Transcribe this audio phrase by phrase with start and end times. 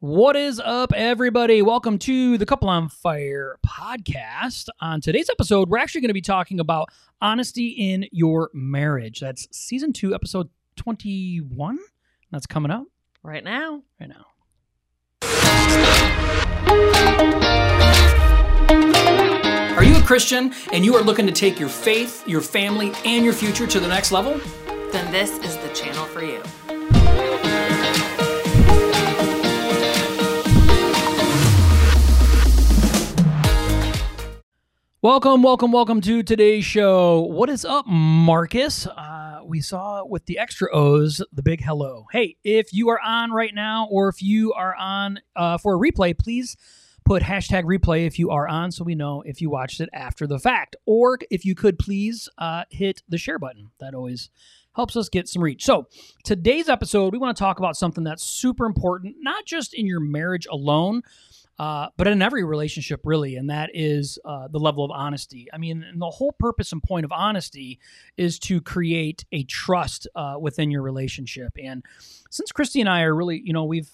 [0.00, 1.60] What is up, everybody?
[1.60, 4.68] Welcome to the Couple on Fire podcast.
[4.80, 6.90] On today's episode, we're actually going to be talking about
[7.20, 9.18] honesty in your marriage.
[9.18, 11.80] That's season two, episode 21.
[12.30, 12.84] That's coming up
[13.24, 13.82] right now.
[14.00, 14.26] right now.
[19.74, 23.24] Are you a Christian and you are looking to take your faith, your family, and
[23.24, 24.40] your future to the next level?
[24.92, 26.40] Then this is the channel for you.
[35.08, 37.22] Welcome, welcome, welcome to today's show.
[37.22, 38.86] What is up, Marcus?
[38.86, 42.04] Uh, we saw with the extra O's the big hello.
[42.12, 45.78] Hey, if you are on right now or if you are on uh, for a
[45.78, 46.58] replay, please
[47.06, 50.26] put hashtag replay if you are on so we know if you watched it after
[50.26, 50.76] the fact.
[50.84, 53.70] Or if you could please uh, hit the share button.
[53.80, 54.28] That always
[54.74, 55.64] helps us get some reach.
[55.64, 55.88] So,
[56.22, 60.00] today's episode, we want to talk about something that's super important, not just in your
[60.00, 61.00] marriage alone,
[61.58, 65.48] uh, but in every relationship, really, and that is uh, the level of honesty.
[65.52, 67.80] I mean, the whole purpose and point of honesty
[68.16, 71.52] is to create a trust uh, within your relationship.
[71.60, 71.84] And
[72.30, 73.90] since Kristy and I are really, you know, we've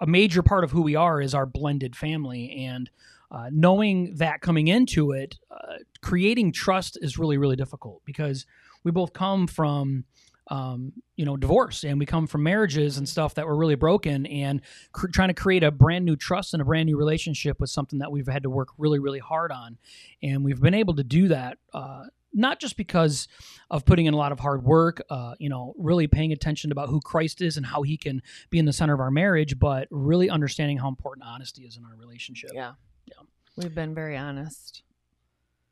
[0.00, 2.90] a major part of who we are is our blended family, and
[3.30, 8.46] uh, knowing that coming into it, uh, creating trust is really, really difficult because
[8.84, 10.04] we both come from.
[10.50, 14.24] Um, you know, divorce, and we come from marriages and stuff that were really broken,
[14.24, 17.70] and cr- trying to create a brand new trust and a brand new relationship was
[17.70, 19.76] something that we've had to work really, really hard on.
[20.22, 23.28] And we've been able to do that, uh, not just because
[23.70, 26.88] of putting in a lot of hard work, uh, you know, really paying attention about
[26.88, 29.86] who Christ is and how he can be in the center of our marriage, but
[29.90, 32.52] really understanding how important honesty is in our relationship.
[32.54, 32.72] Yeah.
[33.06, 33.22] Yeah.
[33.56, 34.82] We've been very honest.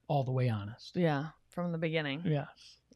[0.09, 0.97] All the way honest.
[0.97, 1.29] Yeah.
[1.49, 2.23] From the beginning.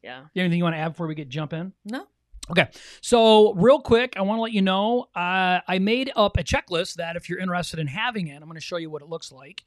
[0.03, 0.25] Yeah.
[0.33, 0.43] Yeah.
[0.43, 1.73] Anything you want to add before we get jump in?
[1.85, 2.07] No.
[2.49, 2.67] Okay,
[2.99, 6.95] so real quick, I want to let you know uh, I made up a checklist
[6.95, 9.31] that if you're interested in having it, I'm going to show you what it looks
[9.31, 9.63] like.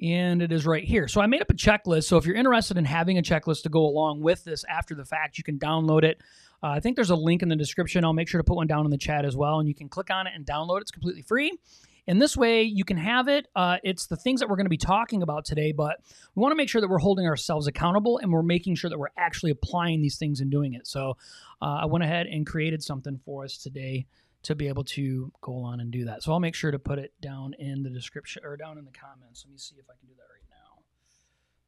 [0.00, 1.06] And it is right here.
[1.06, 2.04] So I made up a checklist.
[2.04, 5.04] So if you're interested in having a checklist to go along with this after the
[5.04, 6.20] fact, you can download it.
[6.60, 8.04] Uh, I think there's a link in the description.
[8.04, 9.60] I'll make sure to put one down in the chat as well.
[9.60, 10.82] And you can click on it and download it.
[10.82, 11.52] It's completely free.
[12.08, 13.46] And this way you can have it.
[13.54, 15.98] Uh, it's the things that we're going to be talking about today, but
[16.34, 18.98] we want to make sure that we're holding ourselves accountable and we're making sure that
[18.98, 20.86] we're actually applying these things and doing it.
[20.86, 21.16] So
[21.60, 24.06] uh, I went ahead and created something for us today
[24.42, 26.22] to be able to go on and do that.
[26.22, 28.90] So I'll make sure to put it down in the description or down in the
[28.90, 29.44] comments.
[29.44, 30.82] Let me see if I can do that right now.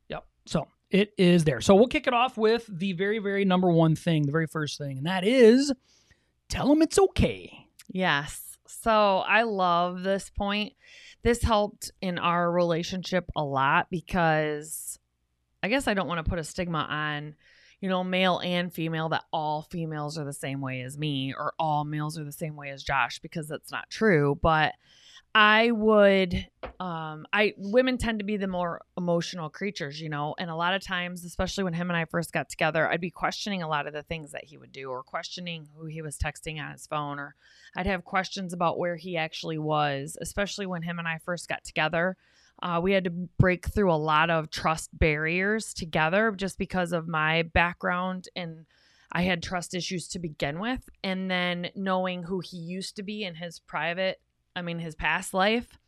[0.09, 0.27] Yep.
[0.47, 1.61] So it is there.
[1.61, 4.78] So we'll kick it off with the very, very number one thing, the very first
[4.78, 5.73] thing, and that is
[6.49, 7.69] tell them it's okay.
[7.89, 8.54] Yes.
[8.67, 10.75] So I love this point.
[11.23, 14.99] This helped in our relationship a lot because
[15.63, 17.35] I guess I don't want to put a stigma on,
[17.81, 21.55] you know, male and female that all females are the same way as me or
[21.59, 24.39] all males are the same way as Josh because that's not true.
[24.43, 24.75] But
[25.34, 26.47] I would
[26.81, 30.75] um I women tend to be the more emotional creatures, you know, and a lot
[30.75, 33.87] of times, especially when him and I first got together, I'd be questioning a lot
[33.87, 36.87] of the things that he would do or questioning who he was texting on his
[36.87, 37.34] phone or
[37.77, 41.65] I'd have questions about where he actually was, especially when him and I first got
[41.65, 42.17] together.
[42.62, 47.09] Uh, we had to break through a lot of trust barriers together just because of
[47.09, 48.67] my background and
[49.11, 50.89] I had trust issues to begin with.
[51.03, 54.21] And then knowing who he used to be in his private,
[54.57, 55.79] I mean, his past life,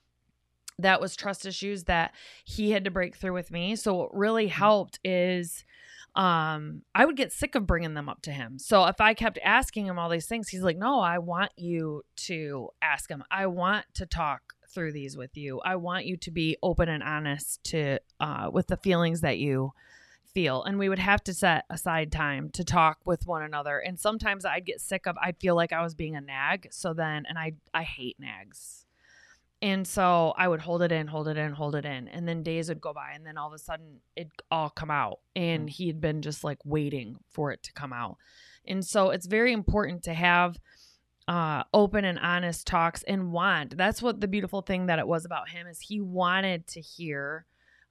[0.79, 3.77] that was trust issues that he had to break through with me.
[3.77, 5.65] So what really helped is
[6.15, 8.59] um I would get sick of bringing them up to him.
[8.59, 12.03] So if I kept asking him all these things, he's like, "No, I want you
[12.17, 13.23] to ask him.
[13.31, 15.61] I want to talk through these with you.
[15.61, 19.73] I want you to be open and honest to uh with the feelings that you
[20.37, 23.79] feel." And we would have to set aside time to talk with one another.
[23.79, 26.69] And sometimes I'd get sick of I'd feel like I was being a nag.
[26.71, 28.85] So then and I I hate nags.
[29.63, 32.09] And so I would hold it in, hold it in, hold it in.
[32.09, 34.91] And then days would go by and then all of a sudden it'd all come
[34.91, 35.21] out.
[35.35, 38.19] And he had been just like waiting for it to come out.
[38.69, 40.59] And so it's very important to have
[41.27, 43.77] uh open and honest talks and want.
[43.77, 47.47] That's what the beautiful thing that it was about him is he wanted to hear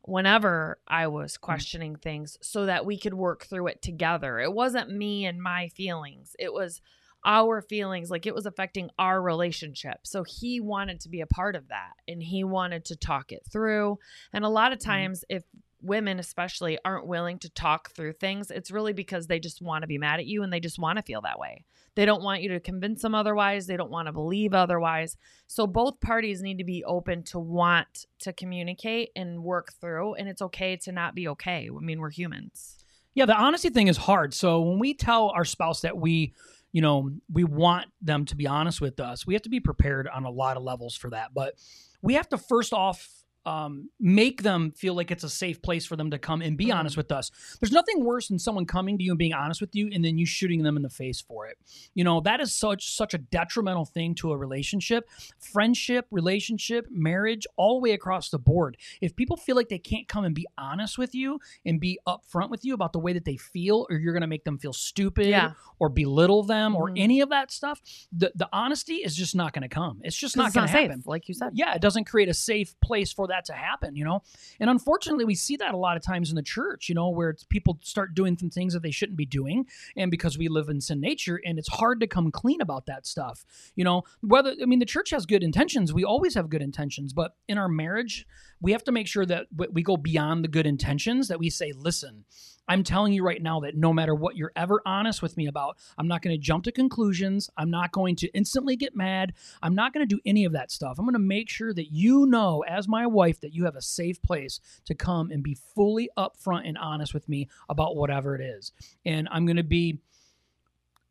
[0.07, 1.41] whenever I was mm.
[1.41, 4.39] questioning things so that we could work through it together.
[4.39, 6.35] It wasn't me and my feelings.
[6.39, 6.81] It was
[7.25, 11.55] our feelings like it was affecting our relationship so he wanted to be a part
[11.55, 13.97] of that and he wanted to talk it through
[14.31, 14.85] and a lot of mm.
[14.85, 15.43] times if
[15.85, 19.87] women especially aren't willing to talk through things it's really because they just want to
[19.87, 21.63] be mad at you and they just want to feel that way
[21.95, 25.17] they don't want you to convince them otherwise they don't want to believe otherwise
[25.47, 30.27] so both parties need to be open to want to communicate and work through and
[30.27, 32.77] it's okay to not be okay i mean we're humans
[33.15, 34.33] Yeah, the honesty thing is hard.
[34.33, 36.33] So when we tell our spouse that we,
[36.73, 39.25] you know, we want them to be honest with us.
[39.25, 41.33] We have to be prepared on a lot of levels for that.
[41.33, 41.53] But
[42.01, 43.07] we have to first off
[43.45, 46.67] um, make them feel like it's a safe place for them to come and be
[46.67, 46.75] Mhm.
[46.75, 47.29] honest with us.
[47.59, 50.17] There's nothing worse than someone coming to you and being honest with you and then
[50.17, 51.57] you shooting them in the face for it.
[51.93, 55.09] You know, that is such such a detrimental thing to a relationship,
[55.39, 58.77] friendship, relationship, marriage, all the way across the board.
[59.01, 62.49] If people feel like they can't come and be honest with you and be upfront
[62.49, 64.73] with you about the way that they feel or you're going to make them feel
[64.73, 65.53] stupid Yeah.
[65.79, 66.99] or belittle them or Mhm.
[66.99, 67.81] any of that stuff,
[68.11, 70.01] the the honesty is just not going to come.
[70.03, 71.51] It's just not going to safe, happen like you said.
[71.53, 74.23] yeah, it doesn't create a safe place for that to happen, you know?
[74.61, 77.35] And unfortunately, we see that a lot of times in the church, you know, where
[77.49, 79.65] people start doing some things that they shouldn't be doing.
[79.97, 83.05] And because we live in sin nature, and it's hard to come clean about that
[83.05, 83.43] stuff,
[83.75, 84.03] you know?
[84.21, 85.93] Whether, I mean, the church has good intentions.
[85.93, 87.11] We always have good intentions.
[87.11, 88.25] But in our marriage,
[88.61, 91.73] we have to make sure that we go beyond the good intentions, that we say,
[91.75, 92.23] listen,
[92.67, 95.77] I'm telling you right now that no matter what you're ever honest with me about,
[95.97, 97.49] I'm not going to jump to conclusions.
[97.57, 99.33] I'm not going to instantly get mad.
[99.61, 100.97] I'm not going to do any of that stuff.
[100.97, 103.81] I'm going to make sure that you know, as my wife, that you have a
[103.81, 108.41] safe place to come and be fully upfront and honest with me about whatever it
[108.41, 108.71] is.
[109.05, 109.99] And I'm going to be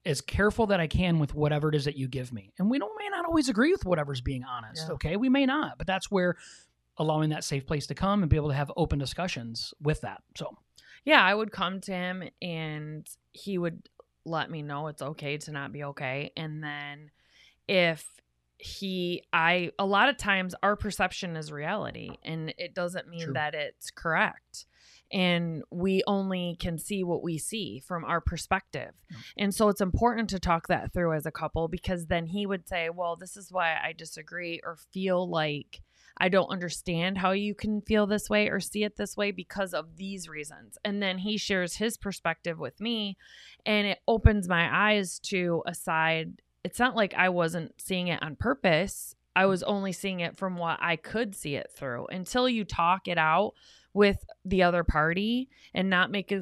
[0.07, 2.53] as careful that I can with whatever it is that you give me.
[2.59, 4.85] And we don't may not always agree with whatever's being honest.
[4.87, 4.95] Yeah.
[4.95, 5.17] Okay.
[5.17, 6.37] We may not, but that's where
[6.99, 10.23] allowing that safe place to come and be able to have open discussions with that.
[10.37, 10.57] So
[11.05, 13.89] Yeah, I would come to him and he would
[14.25, 16.33] let me know it's okay to not be okay.
[16.37, 17.11] And then
[17.69, 18.07] if
[18.59, 23.33] he I a lot of times our perception is reality and it doesn't mean True.
[23.35, 24.67] that it's correct.
[25.13, 28.93] And we only can see what we see from our perspective.
[29.11, 29.17] Yeah.
[29.37, 32.67] And so it's important to talk that through as a couple because then he would
[32.67, 35.83] say, Well, this is why I disagree or feel like
[36.17, 39.75] I don't understand how you can feel this way or see it this way because
[39.75, 40.79] of these reasons.
[40.85, 43.17] And then he shares his perspective with me,
[43.67, 46.41] and it opens my eyes to a side.
[46.63, 49.15] It's not like I wasn't seeing it on purpose.
[49.37, 53.09] I was only seeing it from what I could see it through until you talk
[53.09, 53.55] it out
[53.93, 56.33] with the other party and not make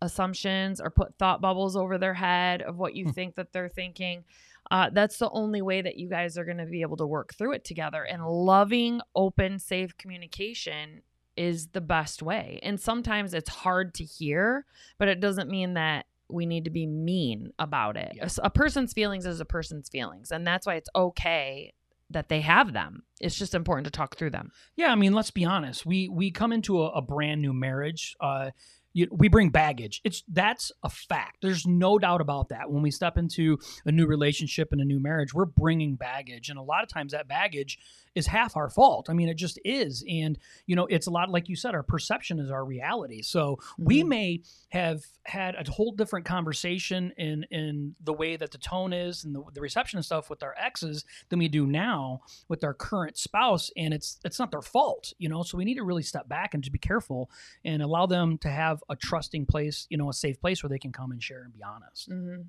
[0.00, 3.10] assumptions or put thought bubbles over their head of what you Hmm.
[3.10, 4.24] think that they're thinking
[4.70, 7.34] uh, that's the only way that you guys are going to be able to work
[7.34, 8.02] through it together.
[8.04, 11.02] And loving, open, safe communication
[11.36, 12.58] is the best way.
[12.62, 14.66] And sometimes it's hard to hear,
[14.98, 18.12] but it doesn't mean that we need to be mean about it.
[18.16, 18.22] Yeah.
[18.22, 20.30] A s- A person's feelings is a person's feelings.
[20.30, 21.72] And that's why it's okay
[22.10, 23.02] that they have them.
[23.20, 24.50] It's just important to talk through them.
[24.76, 25.84] Yeah, I mean, let's be honest.
[25.86, 28.16] We we come into a, a brand new marriage.
[28.20, 28.50] Uh,
[28.92, 30.00] you, we bring baggage.
[30.04, 31.38] It's that's a fact.
[31.42, 32.70] There's no doubt about that.
[32.70, 36.58] When we step into a new relationship and a new marriage, we're bringing baggage, and
[36.58, 37.78] a lot of times that baggage
[38.18, 39.08] is half our fault.
[39.08, 40.04] I mean, it just is.
[40.08, 41.74] And you know, it's a lot like you said.
[41.74, 43.22] Our perception is our reality.
[43.22, 44.08] So we Mhm.
[44.08, 49.24] may have had a whole different conversation in in the way that the tone is
[49.24, 52.74] and the, the reception and stuff with our exes than we do now with our
[52.74, 56.02] current spouse and it's it's not their fault you know so we need to really
[56.02, 57.30] step back and just be careful
[57.64, 60.78] and allow them to have a trusting place you know a safe place where they
[60.78, 62.46] can come and share and be honest Mhm.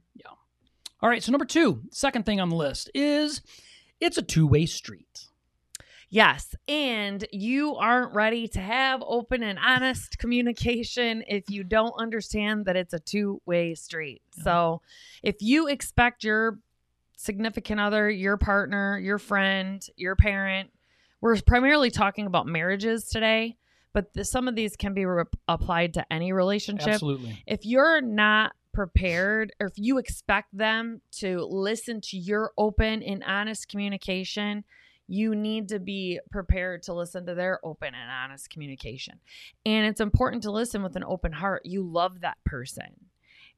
[1.02, 3.42] all right so number two second thing on the list is
[4.00, 5.28] it's a two-way street
[6.10, 6.56] Yes.
[6.68, 12.76] And you aren't ready to have open and honest communication if you don't understand that
[12.76, 14.22] it's a two way street.
[14.38, 14.44] Yeah.
[14.44, 14.82] So
[15.22, 16.60] if you expect your
[17.16, 20.72] significant other, your partner, your friend, your parent,
[21.22, 23.58] we're primarily talking about marriages today,
[23.94, 28.02] but the, some of these can be re- applied to any relationship absolutely if you're
[28.02, 34.64] not prepared or if you expect them to listen to your open and honest communication,
[35.10, 39.20] you need to be prepared to listen to their open and honest communication.
[39.66, 41.66] And it's important to listen with an open heart.
[41.66, 42.96] You love that person.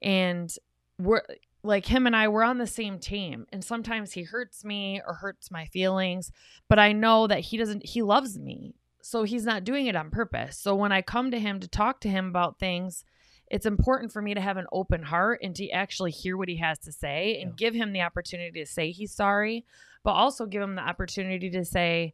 [0.01, 0.51] And
[0.98, 1.24] we're
[1.62, 3.46] like him and I, we're on the same team.
[3.51, 6.31] And sometimes he hurts me or hurts my feelings,
[6.70, 8.74] but I know that he doesn't, he loves me.
[9.01, 10.58] So he's not doing it on purpose.
[10.58, 13.03] So when I come to him to talk to him about things,
[13.51, 16.55] it's important for me to have an open heart and to actually hear what he
[16.55, 17.55] has to say and Yeah.
[17.58, 19.65] give him the opportunity to say he's sorry,
[20.03, 22.13] but also give him the opportunity to say,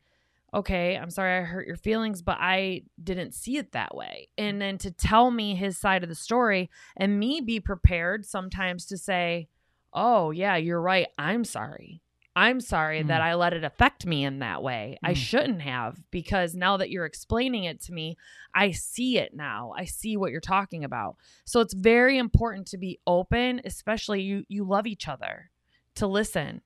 [0.51, 4.29] okay, I'm sorry I hurt your feelings, but I didn't see it that way.
[4.37, 4.59] And mm.
[4.59, 8.97] then to tell me his side of the story and me be prepared sometimes to
[8.97, 9.47] say,
[9.93, 11.07] oh, yeah, you're right.
[11.19, 12.01] I'm sorry.
[12.37, 13.25] I'm sorry that Mm.
[13.25, 14.99] I let it affect me in that way.
[15.03, 15.17] I Mm.
[15.17, 18.15] shouldn't have because now that you're explaining it to me,
[18.53, 19.73] I see it now.
[19.75, 21.15] I see what you're talking about.
[21.45, 25.49] So it's very important to be open, especially you you love each other,
[25.95, 26.61] to listen.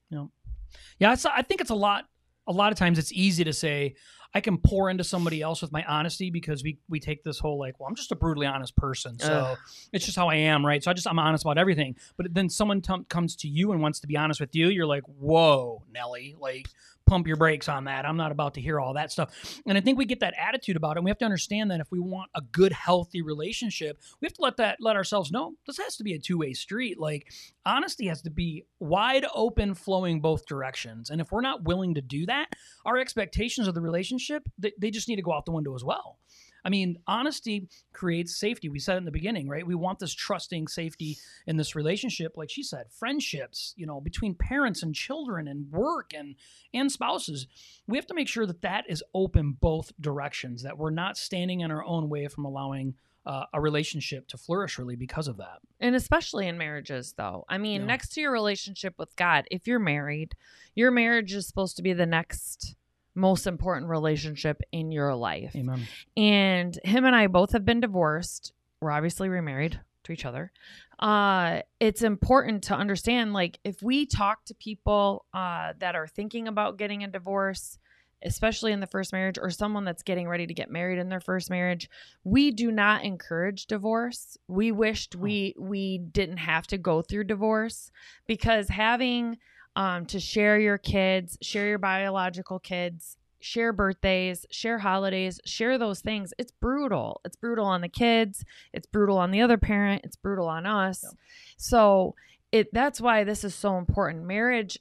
[0.98, 2.06] Yeah, it's, I think it's a lot.
[2.46, 3.94] A lot of times, it's easy to say,
[4.34, 7.58] I can pour into somebody else with my honesty because we we take this whole
[7.58, 9.58] like, well, I'm just a brutally honest person, so Ugh.
[9.92, 10.82] it's just how I am, right?
[10.82, 11.96] So I just I'm honest about everything.
[12.16, 14.86] But then someone t- comes to you and wants to be honest with you, you're
[14.86, 16.68] like, whoa, Nelly, like
[17.12, 18.06] pump your brakes on that.
[18.06, 19.60] I'm not about to hear all that stuff.
[19.66, 21.00] And I think we get that attitude about it.
[21.00, 24.32] And we have to understand that if we want a good, healthy relationship, we have
[24.32, 26.98] to let that let ourselves know this has to be a two way street.
[26.98, 27.30] Like
[27.66, 31.10] honesty has to be wide open, flowing both directions.
[31.10, 32.46] And if we're not willing to do that,
[32.86, 35.84] our expectations of the relationship they, they just need to go out the window as
[35.84, 36.18] well.
[36.64, 38.68] I mean, honesty creates safety.
[38.68, 39.66] We said it in the beginning, right?
[39.66, 44.34] We want this trusting safety in this relationship, like she said, friendships, you know, between
[44.34, 46.36] parents and children and work and
[46.72, 47.46] and spouses.
[47.86, 51.60] We have to make sure that that is open both directions, that we're not standing
[51.60, 55.58] in our own way from allowing uh, a relationship to flourish really because of that.
[55.78, 57.44] And especially in marriages, though.
[57.48, 57.86] I mean, Yeah.
[57.86, 60.34] next to your relationship with God, if you're married,
[60.74, 62.74] your marriage is supposed to be the next
[63.14, 65.54] most important relationship in your life.
[65.54, 65.86] Amen.
[66.16, 68.52] And him and I both have been divorced.
[68.80, 70.50] We're obviously remarried to each other.
[70.98, 76.48] Uh, it's important to understand like, if we talk to people uh, that are thinking
[76.48, 77.78] about getting a divorce,
[78.24, 81.20] especially in the first marriage, or someone that's getting ready to get married in their
[81.20, 81.90] first marriage,
[82.22, 84.36] we do not encourage divorce.
[84.46, 87.90] We wished we we didn't have to go through divorce
[88.26, 89.38] because having
[89.76, 96.00] um, to share your kids, share your biological kids, share birthdays, share holidays, share those
[96.00, 96.32] things.
[96.38, 97.20] It's brutal.
[97.24, 98.44] It's brutal on the kids.
[98.72, 100.02] It's brutal on the other parent.
[100.04, 101.00] It's brutal on us.
[101.02, 101.10] Yeah.
[101.56, 102.14] So
[102.52, 104.24] it that's why this is so important.
[104.26, 104.78] Marriage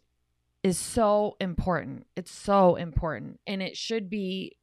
[0.63, 2.05] is so important.
[2.15, 4.57] It's so important, and it should be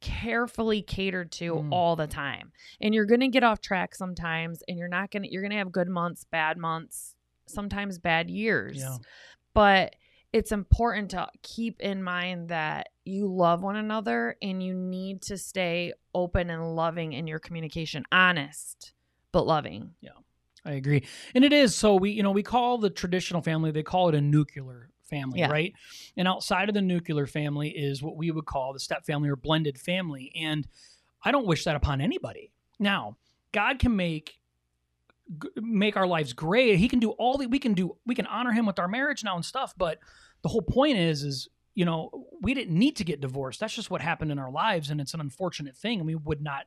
[0.00, 1.72] carefully catered to Mm.
[1.72, 2.52] all the time.
[2.80, 5.50] And you're going to get off track sometimes and you're not going to you're going
[5.50, 7.14] to have good months, bad months,
[7.46, 8.78] sometimes bad years.
[8.78, 8.96] Yeah.
[9.54, 9.96] But
[10.32, 15.38] it's important to keep in mind that you love one another and you need to
[15.38, 18.92] stay open and loving in your communication, honest
[19.32, 19.90] but loving.
[20.00, 20.10] Yeah.
[20.64, 21.04] I agree.
[21.34, 24.14] And it is so we you know we call the traditional family they call it
[24.14, 25.50] a nuclear family, Yeah.
[25.50, 25.72] right?
[26.16, 29.36] And outside of the nuclear family is what we would call the step family or
[29.36, 30.32] blended family.
[30.34, 30.66] And
[31.22, 32.50] I don't wish that upon anybody.
[32.78, 33.16] Now,
[33.52, 34.34] God can make
[35.42, 36.78] g- make our lives great.
[36.78, 37.96] He can do all that we can do.
[38.06, 39.98] We can honor him with our marriage now and stuff, but
[40.42, 43.58] the whole point is is you know, we didn't need to get divorced.
[43.58, 46.40] That's just what happened in our lives and it's an unfortunate thing and we would
[46.40, 46.66] not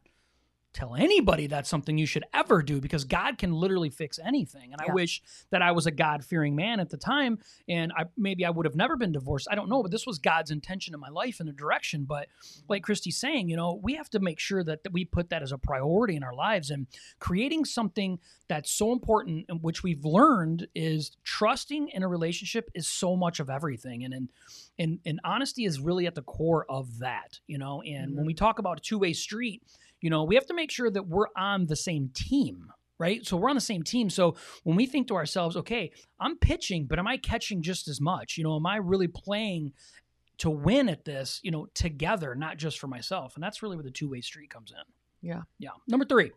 [0.73, 4.73] tell anybody that's something you should ever do because God can literally fix anything.
[4.73, 8.05] And I wish that I was a God fearing man at the time and I
[8.15, 9.47] maybe I would have never been divorced.
[9.49, 12.05] I don't know, but this was God's intention in my life and the direction.
[12.05, 12.65] But mm-hmm.
[12.69, 15.41] like Kristy's saying, you know, we have to make sure that, that we put that
[15.41, 16.85] as a priority in our lives and
[17.19, 22.87] creating something that's so important and which we've learned is trusting in a relationship is
[22.87, 24.03] so much of everything.
[24.03, 24.29] And and
[24.79, 27.81] and, and honesty is really at the core of that, you know.
[27.81, 28.45] And when we mm-hmm.
[28.45, 29.63] talk about a two-way street,
[30.01, 33.25] you know, we have to make sure that we're on the same team, right?
[33.25, 34.09] So we're on the same team.
[34.09, 37.99] So when we think to ourselves, okay, I'm pitching, but am I catching just as
[37.99, 38.37] much?
[38.37, 39.73] You know, am I really playing
[40.39, 43.35] to win at this, you know, together, not just for myself?
[43.35, 45.27] And that's really where the two way street comes in.
[45.27, 45.41] Yeah.
[45.59, 45.71] Yeah.
[45.87, 46.31] Number three.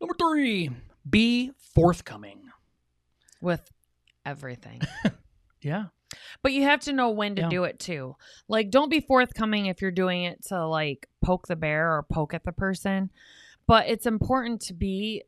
[0.00, 0.70] Number three,
[1.08, 2.42] be forthcoming.
[3.40, 3.70] With
[4.26, 4.82] everything.
[5.62, 5.86] Yeah.
[6.42, 7.48] But you have to know when to Yeah.
[7.48, 8.16] do it too.
[8.48, 12.34] Like, don't be forthcoming if you're doing it to like poke the bear or poke
[12.34, 13.10] at the person.
[13.66, 15.24] But it's important to be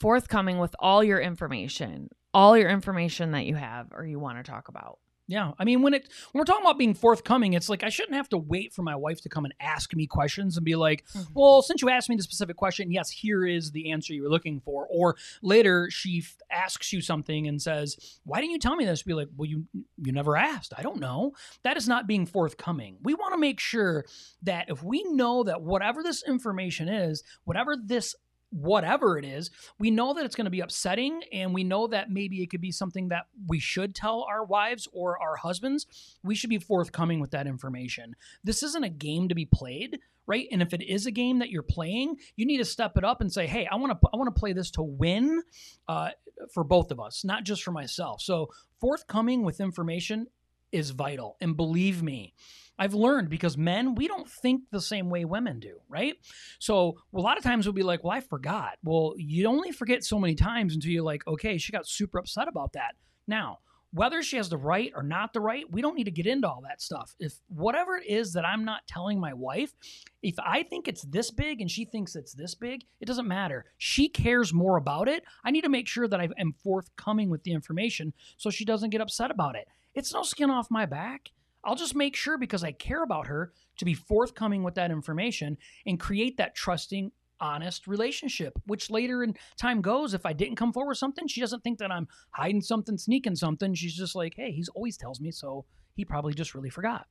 [0.00, 4.50] forthcoming with all your information, all your information that you have or you want to
[4.50, 4.98] talk about.
[5.28, 8.16] Yeah, I mean when it when we're talking about being forthcoming, it's like I shouldn't
[8.16, 11.04] have to wait for my wife to come and ask me questions and be like,
[11.14, 11.28] Mhm.
[11.32, 14.28] "Well, since you asked me the specific question, yes, here is the answer you were
[14.28, 18.74] looking for." Or later she f- asks you something and says, "Why didn't you tell
[18.76, 20.74] me this?" Be like, "Well, you you never asked.
[20.76, 22.98] I don't know." That is not being forthcoming.
[23.02, 24.04] We want to make sure
[24.42, 28.14] that if we know that whatever this information is, whatever this
[28.52, 32.10] whatever it is, we know that it's going to be upsetting and we know that
[32.10, 35.86] maybe it could be something that we should tell our wives or our husbands.
[36.22, 38.14] We should be forthcoming with that information.
[38.44, 40.46] This isn't a game to be played, right?
[40.52, 43.20] And if it is a game that you're playing, you need to step it up
[43.20, 45.42] and say, "Hey, I want to I want to play this to win
[45.88, 46.10] uh,
[46.52, 48.48] for both of us, not just for myself." So,
[48.80, 50.26] forthcoming with information
[50.72, 51.36] is vital.
[51.40, 52.34] And believe me,
[52.78, 56.16] I've learned because men, we don't think the same way women do, right?
[56.58, 58.78] So a lot of times we'll be like, well, I forgot.
[58.82, 62.48] Well, you only forget so many times until you're like, okay, she got super upset
[62.48, 62.94] about that.
[63.26, 63.58] Now,
[63.92, 66.48] whether she has the right or not the right, we don't need to get into
[66.48, 67.14] all that stuff.
[67.20, 69.74] If whatever it is that I'm not telling my wife,
[70.22, 73.66] if I think it's this big and she thinks it's this big, it doesn't matter.
[73.76, 75.24] She cares more about it.
[75.44, 78.90] I need to make sure that I am forthcoming with the information so she doesn't
[78.90, 79.68] get upset about it.
[79.94, 81.30] It's no skin off my back.
[81.64, 85.58] I'll just make sure because I care about her to be forthcoming with that information
[85.86, 90.72] and create that trusting, honest relationship, which later in time goes, if I didn't come
[90.72, 93.74] forward with something, she doesn't think that I'm hiding something, sneaking something.
[93.74, 97.06] She's just like, hey, he's always tells me, so he probably just really forgot.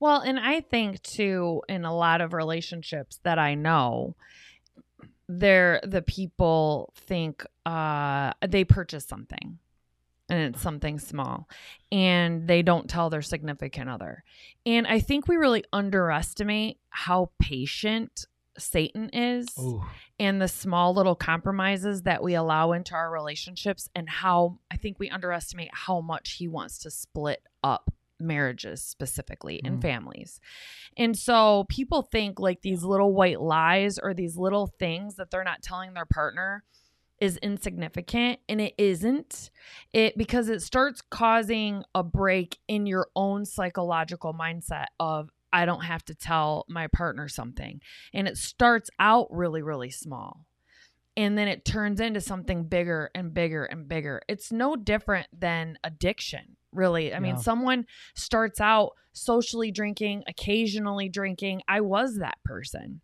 [0.00, 4.16] Well, and I think too, in a lot of relationships that I know,
[5.28, 9.58] they're the people think uh, they purchase something
[10.32, 11.48] and it's something small
[11.92, 14.24] and they don't tell their significant other.
[14.64, 18.26] And I think we really underestimate how patient
[18.58, 19.82] Satan is Ooh.
[20.18, 24.98] and the small little compromises that we allow into our relationships and how I think
[24.98, 29.82] we underestimate how much he wants to split up marriages specifically and Mm.
[29.82, 30.38] families.
[30.96, 35.44] And so people think like these little white lies or these little things that they're
[35.44, 36.62] not telling their partner
[37.22, 39.52] is insignificant and it isn't.
[39.92, 45.84] It because it starts causing a break in your own psychological mindset of I don't
[45.84, 47.80] have to tell my partner something.
[48.12, 50.46] And it starts out really really small.
[51.16, 54.22] And then it turns into something bigger and bigger and bigger.
[54.28, 57.14] It's no different than addiction, really.
[57.14, 61.62] I mean, someone starts out socially drinking, occasionally drinking.
[61.68, 63.02] I was that person.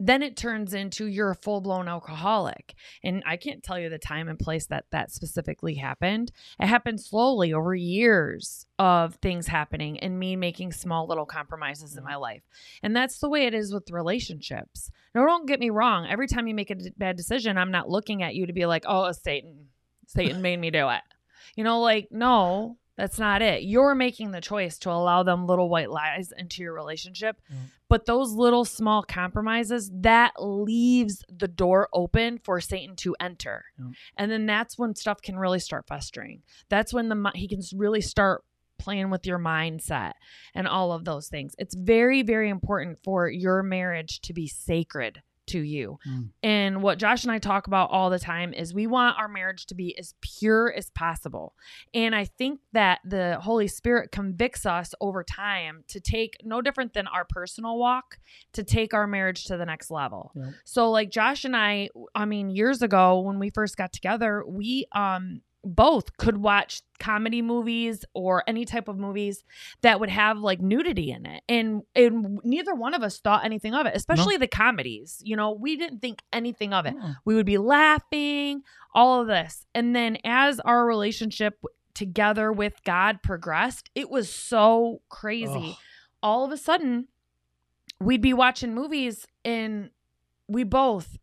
[0.00, 2.74] Then it turns into you're a full blown alcoholic.
[3.02, 6.30] And I can't tell you the time and place that that specifically happened.
[6.60, 11.98] It happened slowly over years of things happening and me making small little compromises in
[11.98, 12.10] mm-hmm.
[12.10, 12.42] my life.
[12.82, 14.90] And that's the way it is with relationships.
[15.14, 16.06] Now, don't get me wrong.
[16.08, 18.66] Every time you make a d- bad decision, I'm not looking at you to be
[18.66, 19.66] like, oh, Satan.
[20.06, 21.02] Satan made me do it.
[21.56, 23.62] You know, like, no, that's not it.
[23.62, 27.40] You're making the choice to allow them little white lies into your relationship.
[27.48, 27.56] Yeah.
[27.88, 33.64] But those little small compromises, that leaves the door open for Satan to enter.
[33.78, 33.90] Yeah.
[34.16, 36.42] And then that's when stuff can really start festering.
[36.68, 38.42] That's when the he can really start
[38.78, 40.12] playing with your mindset
[40.52, 41.54] and all of those things.
[41.56, 45.98] It's very very important for your marriage to be sacred to you.
[46.08, 46.30] Mm.
[46.42, 49.66] And what Josh and I talk about all the time is we want our marriage
[49.66, 51.54] to be as pure as possible.
[51.92, 56.94] And I think that the Holy Spirit convicts us over time to take no different
[56.94, 58.18] than our personal walk
[58.52, 60.32] to take our marriage to the next level.
[60.34, 60.54] Yep.
[60.64, 64.86] So like Josh and I, I mean years ago when we first got together, we
[64.92, 69.44] um both could watch comedy movies or any type of movies
[69.82, 71.42] that would have like nudity in it.
[71.48, 75.52] And and neither one of us thought anything of it especially the comedies you know?
[75.52, 76.96] We didn't think anything of it.
[76.96, 77.16] Mm.
[77.24, 78.62] we would be laughing
[78.94, 79.66] all of this.
[79.74, 81.62] And then as our relationship
[81.94, 85.70] together with god progressed it was so crazy.
[85.72, 85.76] Ugh.
[86.22, 87.08] all of a sudden
[88.00, 89.90] we'd be watching movies and
[90.48, 91.18] we both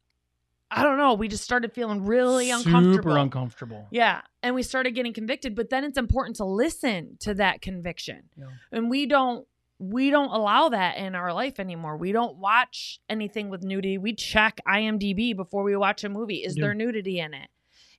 [0.75, 3.87] i don't know we just started feeling really uncomfortable Super uncomfortable.
[3.91, 4.21] yeah.
[4.43, 8.29] And we started getting convicted, but then it's important to listen to that conviction.
[8.37, 8.45] Yeah.
[8.71, 9.47] And we don't
[9.79, 11.97] we don't allow that in our life anymore.
[11.97, 13.97] We don't watch anything with nudity.
[13.97, 16.43] We check IMDb before we watch a movie.
[16.43, 16.61] Is do.
[16.61, 17.49] there nudity in it?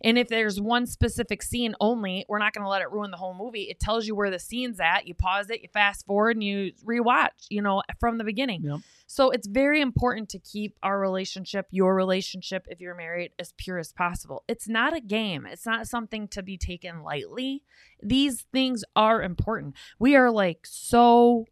[0.04, 3.16] And if there's one specific scene only, we're not going to let it ruin the
[3.16, 3.64] whole movie.
[3.64, 5.06] It tells you where the scene's at.
[5.06, 8.62] You pause it, you fast forward, and you rewatch, you know, from the beginning.
[8.62, 8.80] Yep.
[9.06, 13.78] So it's very important to keep our relationship, your relationship, if you're married, as pure
[13.78, 14.42] as possible.
[14.48, 17.62] It's not a game, it's not something to be taken lightly.
[18.02, 19.74] These things are important.
[19.98, 21.46] We are like so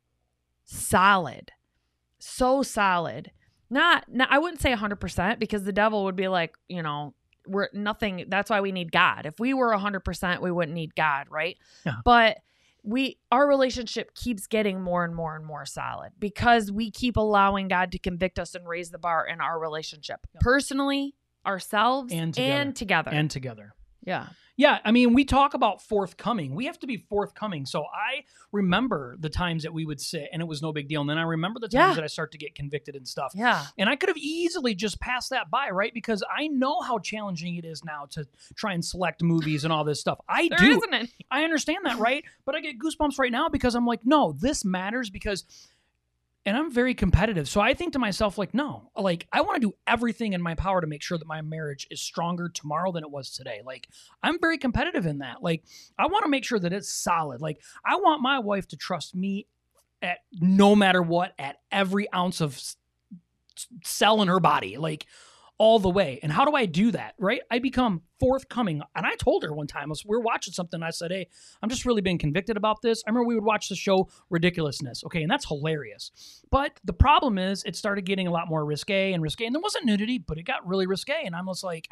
[0.65, 1.53] solid,
[2.19, 3.31] so solid.
[3.71, 7.15] Not, not I wouldn't say 100% because the devil would be like, you know,
[7.47, 8.27] we're nothing.
[8.29, 9.27] That's why we need God.
[9.27, 11.57] If we were 100%, we wouldn't need God, right?
[11.85, 11.95] Yeah.
[12.05, 12.39] But
[12.83, 17.69] we our relationship keeps getting more and more and more solid because we keep allowing
[17.69, 20.21] God to convict us and raise the bar in our relationship.
[20.35, 20.41] Yeah.
[20.43, 21.15] Personally,
[21.47, 22.61] ourselves And together.
[22.61, 23.11] and together.
[23.13, 23.75] And together.
[24.05, 24.29] Yeah.
[24.57, 26.55] Yeah, I mean, we talk about forthcoming.
[26.55, 27.67] We have to be forthcoming.
[27.67, 31.01] So I remember the times that we would sit and it was no big deal.
[31.01, 31.95] And then I remember the times Yeah.
[31.95, 33.33] that I start to get convicted and stuff.
[33.35, 33.65] Yeah.
[33.77, 35.93] And I could have easily just passed that by, right?
[35.93, 39.83] Because I know how challenging it is now to try and select movies and all
[39.83, 40.21] this stuff.
[40.29, 40.81] I There do.
[40.93, 41.11] any.
[41.33, 42.23] I understand that, right?
[42.45, 45.43] But I get goosebumps right now because I'm like, no, this matters because
[46.47, 47.49] and I'm very competitive.
[47.49, 50.55] So I think to myself, like, no, like I want to do everything in my
[50.55, 53.63] power to make sure that my marriage is stronger tomorrow than it was today.
[53.65, 53.89] Like
[54.23, 55.43] I'm very competitive in that.
[55.43, 55.65] Like
[55.99, 57.41] I want to make sure that it's solid.
[57.41, 59.47] Like I want my wife to trust me
[60.03, 62.77] at no matter what, at every ounce of s-
[63.83, 64.77] cell in her body.
[64.77, 65.07] Like
[65.59, 66.19] all the way.
[66.23, 67.15] And how do I do that?
[67.19, 67.41] Right?
[67.51, 68.83] I become forthcoming.
[68.97, 70.83] And I told her one time, was, we were watching something.
[70.83, 71.29] I said, Hey,
[71.63, 73.03] I'm just really being convicted about this.
[73.07, 75.05] I remember we would watch the show Ridiculousness.
[75.05, 75.23] Okay.
[75.23, 76.43] And that's hilarious.
[76.51, 79.47] But the problem is it started getting a lot more risque and risque.
[79.47, 81.23] And there wasn't nudity, but it got really risque.
[81.25, 81.89] And I'm just like,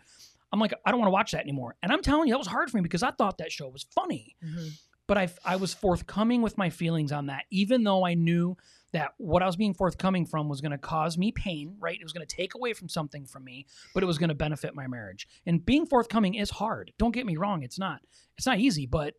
[0.53, 1.77] I'm like, I don't want to watch that anymore.
[1.83, 3.87] And I'm telling you, that was hard for me because I thought that show was
[3.95, 4.37] funny.
[4.45, 4.69] Mm-hmm.
[5.07, 8.57] but I I was forthcoming with my feelings on that, even though I knew
[8.93, 11.99] that what I was being forthcoming from was going to cause me pain, right?
[11.99, 14.35] It was going to take away from something from me, but it was going to
[14.35, 15.27] benefit my marriage.
[15.47, 16.93] And being forthcoming is hard.
[16.99, 18.01] Don't get me wrong, it's not.
[18.37, 19.15] It's not easy, but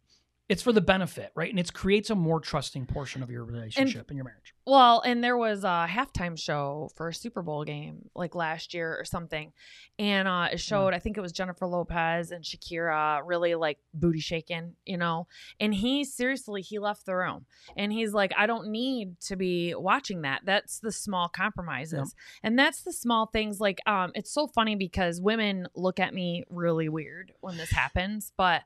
[0.49, 1.49] it's for the benefit, right?
[1.49, 4.53] And it creates a more trusting portion of your relationship and, and your marriage.
[4.65, 8.95] Well, and there was a halftime show for a Super Bowl game like last year
[8.99, 9.53] or something.
[9.97, 10.97] And uh, it showed, yeah.
[10.97, 15.27] I think it was Jennifer Lopez and Shakira really like booty shaking, you know?
[15.61, 17.45] And he seriously, he left the room
[17.77, 20.41] and he's like, I don't need to be watching that.
[20.45, 22.15] That's the small compromises.
[22.43, 23.61] And that's the small things.
[23.61, 28.33] Like, um, it's so funny because women look at me really weird when this happens,
[28.35, 28.63] but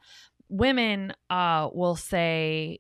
[0.50, 2.80] women uh will say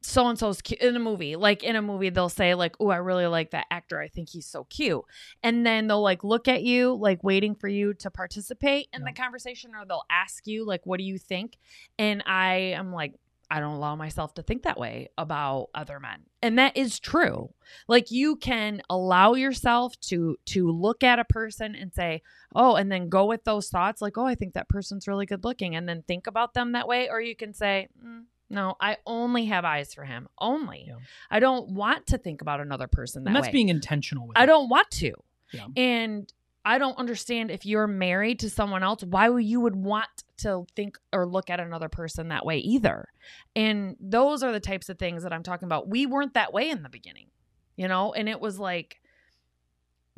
[0.00, 1.36] so and so's cute in a movie.
[1.36, 4.00] Like in a movie, they'll say like, "Oh, I really like that actor.
[4.00, 5.02] I think he's so cute."
[5.42, 9.06] And then they'll like look at you, like waiting for you to participate in yeah.
[9.10, 11.58] the conversation, or they'll ask you like, "What do you think?"
[11.98, 13.14] And I am like,
[13.50, 16.20] I don't allow myself to think that way about other men.
[16.42, 17.54] And that is true.
[17.88, 22.22] Like you can allow yourself to to look at a person and say,
[22.54, 25.44] "Oh," and then go with those thoughts like, "Oh, I think that person's really good
[25.44, 28.96] looking." And then think about them that way or you can say, mm, no, I
[29.06, 30.28] only have eyes for him.
[30.38, 30.86] Only.
[30.88, 30.96] Yeah.
[31.30, 33.52] I don't want to think about another person that and that's way.
[33.52, 34.42] being intentional I it.
[34.42, 35.12] I don't want to.
[35.52, 35.66] Yeah.
[35.76, 36.32] And
[36.64, 40.98] I don't understand if you're married to someone else, why you would want to think
[41.12, 43.08] or look at another person that way either.
[43.56, 45.88] And those are the types of things that I'm talking about.
[45.88, 47.28] We weren't that way in the beginning,
[47.76, 49.00] you know, and it was like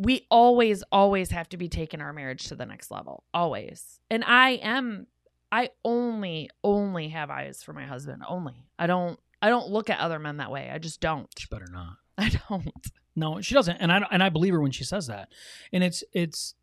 [0.00, 3.22] we always, always have to be taking our marriage to the next level.
[3.34, 4.00] Always.
[4.10, 5.06] And I am,
[5.52, 8.22] I only, only have eyes for my husband.
[8.26, 8.64] Only.
[8.78, 10.70] I don't, I don't look at other men that way.
[10.72, 11.28] I just don't.
[11.38, 11.96] You better not.
[12.18, 12.72] I don't.
[13.16, 15.28] No, she doesn't, and I and I believe her when she says that.
[15.72, 16.54] And it's it's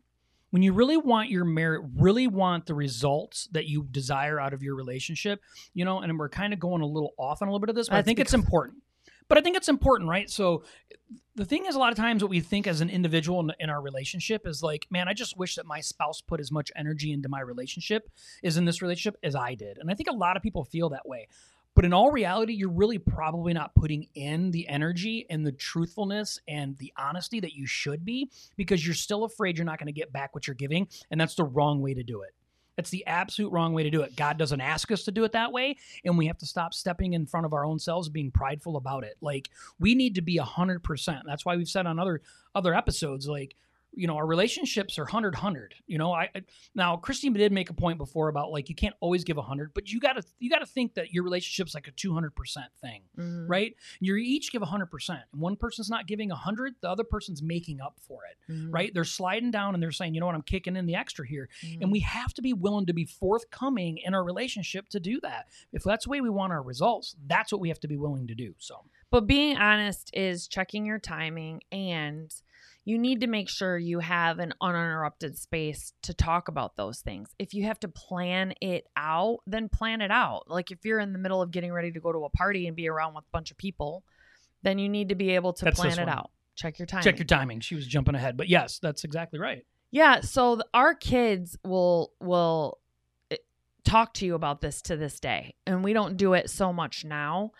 [0.52, 4.64] when you really want your merit, really want the results that you desire out of
[4.64, 5.42] your relationship,
[5.74, 6.00] you know.
[6.00, 7.96] And we're kind of going a little off on a little bit of this, but
[7.96, 8.84] That's I think because- it's important.
[9.30, 10.30] But I think it's important, right?
[10.30, 10.64] So
[11.36, 13.70] the thing is, a lot of times what we think as an individual in, in,
[13.70, 17.12] our relationship is like, man, I just wish that my spouse put as much energy
[17.12, 18.10] into my relationship,
[18.42, 19.80] is in this relationship, as I did.
[19.80, 21.28] And I think a lot of people feel that way.
[21.78, 26.40] But in all reality, you're really probably not putting in the energy and the truthfulness
[26.48, 29.92] and the honesty that you should be because you're still afraid you're not going to
[29.92, 30.88] get back what you're giving.
[31.12, 32.32] And that's the wrong way to do it.
[32.78, 34.16] That's the absolute wrong way to do it.
[34.16, 37.14] God doesn't ask us to do it that way, and we have to stop stepping
[37.14, 39.18] in front of our own selves, being prideful about it.
[39.22, 41.26] Like we need to be hundred percent.
[41.28, 42.22] That's why we've said on other
[42.56, 43.56] other episodes, like
[43.98, 45.76] you know, our relationships are 100 100.
[45.88, 46.30] You know, I
[46.76, 49.92] now Christine did make a point before about like you can't always give 100, but
[49.92, 52.30] you got to you got to think that your relationship's like a 200%
[52.80, 53.48] thing, mm-hmm.
[53.48, 53.76] right?
[54.00, 55.10] You each give 100%.
[55.10, 58.72] And one person's not giving 100, the other person's making up for it, mm-hmm.
[58.72, 58.94] right?
[58.94, 60.36] They're sliding down and they're saying, "You know what?
[60.36, 61.82] I'm kicking in the extra here." Mm-hmm.
[61.82, 65.48] And we have to be willing to be forthcoming in our relationship to do that.
[65.74, 68.28] If that's the way we want our results, that's what we have to be willing
[68.28, 68.54] to do.
[68.60, 72.34] So, but being honest is checking your timing and
[72.88, 77.28] you need to make sure you have an uninterrupted space to talk about those things.
[77.38, 80.44] If you have to plan it out, then plan it out.
[80.48, 82.78] Like if you're in the middle of getting ready to go to a party and
[82.78, 84.06] be around with a bunch of people,
[84.64, 86.32] then you need to be able to that's plan it out.
[86.56, 87.04] Check your timing.
[87.04, 87.60] Check your timing.
[87.60, 89.66] She was jumping ahead, but yes, that's exactly right.
[89.92, 92.80] Yeah, so our kids will will
[93.32, 93.36] eh,
[93.84, 95.56] talk to you about this to this day.
[95.66, 97.52] And we don't do it so much now,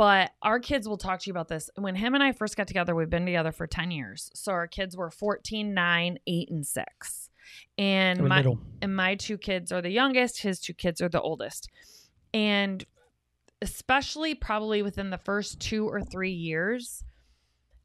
[0.00, 1.68] but our kids will talk to you about this.
[1.76, 4.30] When him and I first got together, we've been together for 10 years.
[4.34, 7.30] So our kids were 14, 9, 8, and 6.
[7.76, 8.42] And my
[8.80, 11.68] and my two kids are the youngest, his two kids are the oldest.
[12.32, 12.82] And
[13.60, 17.04] especially probably within the first 2 or 3 years,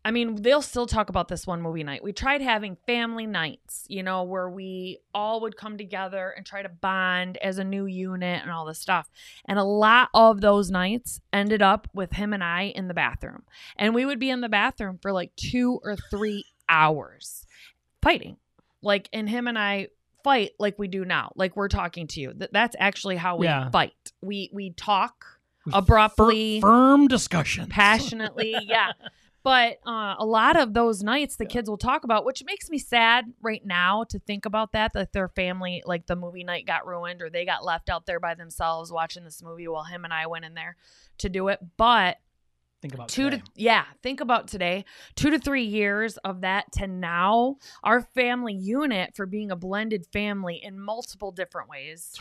[0.05, 2.03] I mean, they'll still talk about this one movie night.
[2.03, 6.61] We tried having family nights, you know, where we all would come together and try
[6.61, 9.09] to bond as a new unit and all this stuff.
[9.45, 13.45] And a lot of those nights ended up with him and I in the bathroom.
[13.77, 17.47] And we would be in the bathroom for like two or three hours
[18.03, 18.37] fighting.
[18.83, 19.87] Like, and him and I
[20.23, 21.31] fight like we do now.
[21.35, 22.33] Like we're talking to you.
[22.51, 23.71] That's actually how we yeah.
[23.71, 24.11] fight.
[24.21, 25.25] We we talk
[25.73, 28.55] abruptly, Fir- firm discussion, passionately.
[28.61, 28.91] yeah.
[29.45, 31.51] But uh, a lot of those nights the yeah.
[31.51, 35.13] kids will talk about, which makes me sad right now to think about that, that
[35.13, 38.34] their family, like the movie night got ruined or they got left out there by
[38.34, 40.77] themselves watching this movie while him and I went in there
[41.19, 41.60] to do it.
[41.77, 42.17] But
[42.81, 43.43] think about two today.
[43.43, 44.84] to yeah think about today
[45.15, 50.05] two to three years of that to now our family unit for being a blended
[50.12, 52.13] family in multiple different ways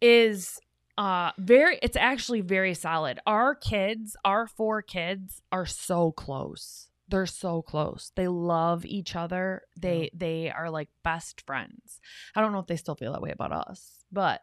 [0.00, 0.60] is
[0.98, 3.18] uh very it's actually very solid.
[3.26, 6.90] Our kids our four kids are so close.
[7.08, 8.12] They're so close.
[8.16, 9.62] They love each other.
[9.80, 12.00] They they are like best friends.
[12.34, 14.42] I don't know if they still feel that way about us but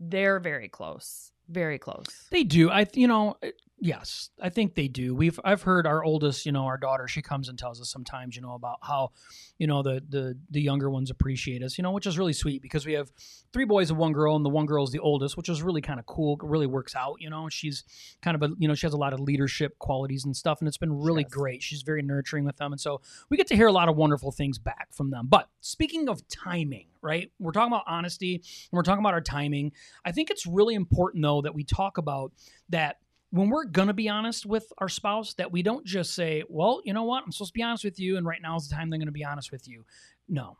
[0.00, 2.28] they're very close very close.
[2.30, 2.70] They do.
[2.70, 3.36] I, you know,
[3.80, 5.14] yes, I think they do.
[5.14, 8.36] We've, I've heard our oldest, you know, our daughter, she comes and tells us sometimes,
[8.36, 9.12] you know, about how,
[9.58, 12.62] you know, the the the younger ones appreciate us, you know, which is really sweet
[12.62, 13.10] because we have
[13.52, 15.80] three boys and one girl, and the one girl is the oldest, which is really
[15.80, 16.34] kind of cool.
[16.34, 17.48] It really works out, you know.
[17.48, 17.84] She's
[18.22, 20.68] kind of a, you know, she has a lot of leadership qualities and stuff, and
[20.68, 21.32] it's been really Yes.
[21.32, 21.62] great.
[21.62, 24.32] She's very nurturing with them, and so we get to hear a lot of wonderful
[24.32, 25.26] things back from them.
[25.28, 27.30] But speaking of timing, right?
[27.38, 29.72] We're talking about honesty, and we're talking about our timing.
[30.04, 32.32] I think it's really important though that we talk about
[32.70, 32.98] that
[33.30, 36.92] when we're to be honest with our spouse that we don't just say, "Well, you
[36.92, 37.24] know what?
[37.24, 39.12] I'm supposed to be honest with you and right now is the time they're to
[39.12, 39.84] be honest with you."
[40.28, 40.56] No.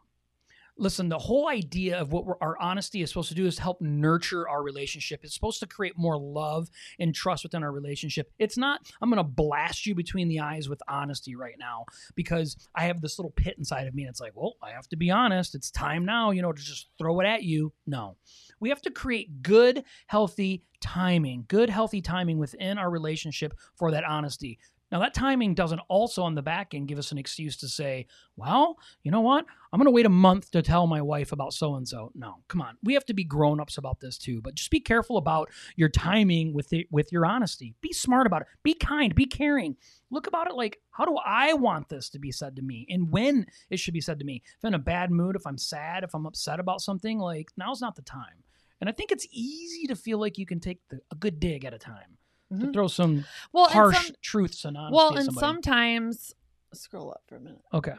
[0.78, 4.48] Listen, the whole idea of what our honesty is supposed to do is help nurture
[4.48, 5.20] our relationship.
[5.22, 6.68] It's supposed to create more love
[7.00, 8.30] and trust within our relationship.
[8.38, 12.56] It's not, I'm going to blast you between the eyes with honesty right now because
[12.74, 14.96] I have this little pit inside of me and it's like, well, I have to
[14.96, 15.54] be honest.
[15.54, 17.72] It's time now, you know, to just throw it at you.
[17.86, 18.16] No.
[18.60, 24.04] We have to create good, healthy timing, good, healthy timing within our relationship for that
[24.04, 24.58] honesty.
[24.90, 28.06] Now, that timing doesn't also on the back end give us an excuse to say,
[28.36, 29.44] well, you know what?
[29.72, 32.10] I'm going to wait a month to tell my wife about so and so.
[32.14, 32.76] No, come on.
[32.82, 34.40] We have to be grown ups about this too.
[34.40, 37.74] But just be careful about your timing with it, with your honesty.
[37.82, 38.48] Be smart about it.
[38.62, 39.14] Be kind.
[39.14, 39.76] Be caring.
[40.10, 43.12] Look about it like, how do I want this to be said to me, and
[43.12, 44.42] when it should be said to me?
[44.44, 47.50] If I'm in a bad mood, if I'm sad, if I'm upset about something, like
[47.56, 48.42] now's not the time.
[48.80, 51.64] And I think it's easy to feel like you can take the, a good dig
[51.64, 52.16] at a time
[52.50, 52.72] to Mhm.
[52.72, 54.94] throw some Well, harsh some- truths and honesty.
[54.96, 56.34] well, and sometimes
[56.72, 57.62] scroll up for a minute.
[57.72, 57.94] okay,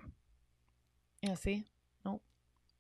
[1.22, 1.66] Yeah, see.
[2.06, 2.24] Nope.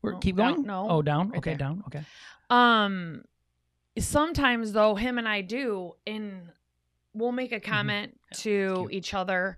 [0.01, 0.67] We're, No, keep down- going.
[0.67, 1.29] no, oh, down.
[1.29, 1.57] right okay, there.
[1.57, 1.83] down.
[1.87, 2.03] Okay.
[2.49, 3.23] Um,
[3.97, 6.51] sometimes though, him and I do, and
[7.13, 9.57] we'll make a comment Yeah, to each other,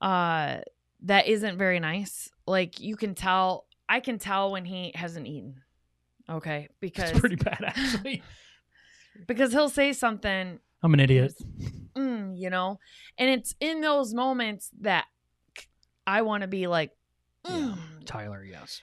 [0.00, 0.60] uh,
[1.02, 2.30] that isn't very nice.
[2.46, 5.62] Like you can tell, I can tell when he hasn't eaten.
[6.28, 8.22] Okay, because It's pretty bad, actually.
[9.26, 11.34] because he'll say something, I'm an idiot.
[11.94, 12.78] mm, you know,
[13.18, 15.06] and it's in those moments that
[16.06, 16.90] I want to be like,
[17.48, 17.74] Yeah.
[17.76, 18.82] mm, Tyler, yes.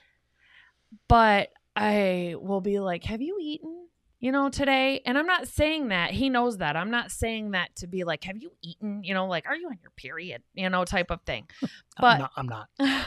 [1.08, 3.86] but I will be like, "Have you eaten?"
[4.18, 6.76] You know, today, and I'm not saying that he knows that.
[6.76, 9.68] I'm not saying that to be like, "Have you eaten?" You know, like, "Are you
[9.68, 11.48] on your period?" You know, type of thing.
[12.00, 12.68] But- I'm not.
[12.78, 13.06] I'm not.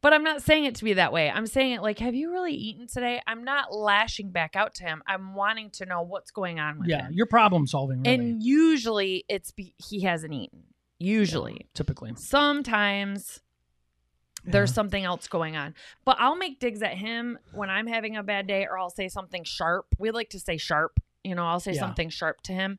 [0.00, 1.30] but I'm not saying it to be that way.
[1.30, 4.84] I'm saying it like, "Have you really eaten today?" I'm not lashing back out to
[4.84, 5.02] him.
[5.06, 6.90] I'm wanting to know what's going on with him.
[6.90, 7.12] Yeah, him.
[7.14, 8.02] you're problem solving.
[8.02, 8.14] Really.
[8.14, 10.64] And usually, it's be- he hasn't eaten.
[11.00, 12.12] Usually, typically.
[12.16, 13.40] sometimes
[14.44, 14.74] there's Yeah.
[14.74, 15.74] something else going on.
[16.04, 19.08] But I'll make digs at him when I'm having a bad day, or I'll say
[19.08, 19.86] something sharp.
[19.98, 21.00] We like to say sharp.
[21.24, 21.80] You know, I'll say Yeah.
[21.80, 22.78] something sharp to him,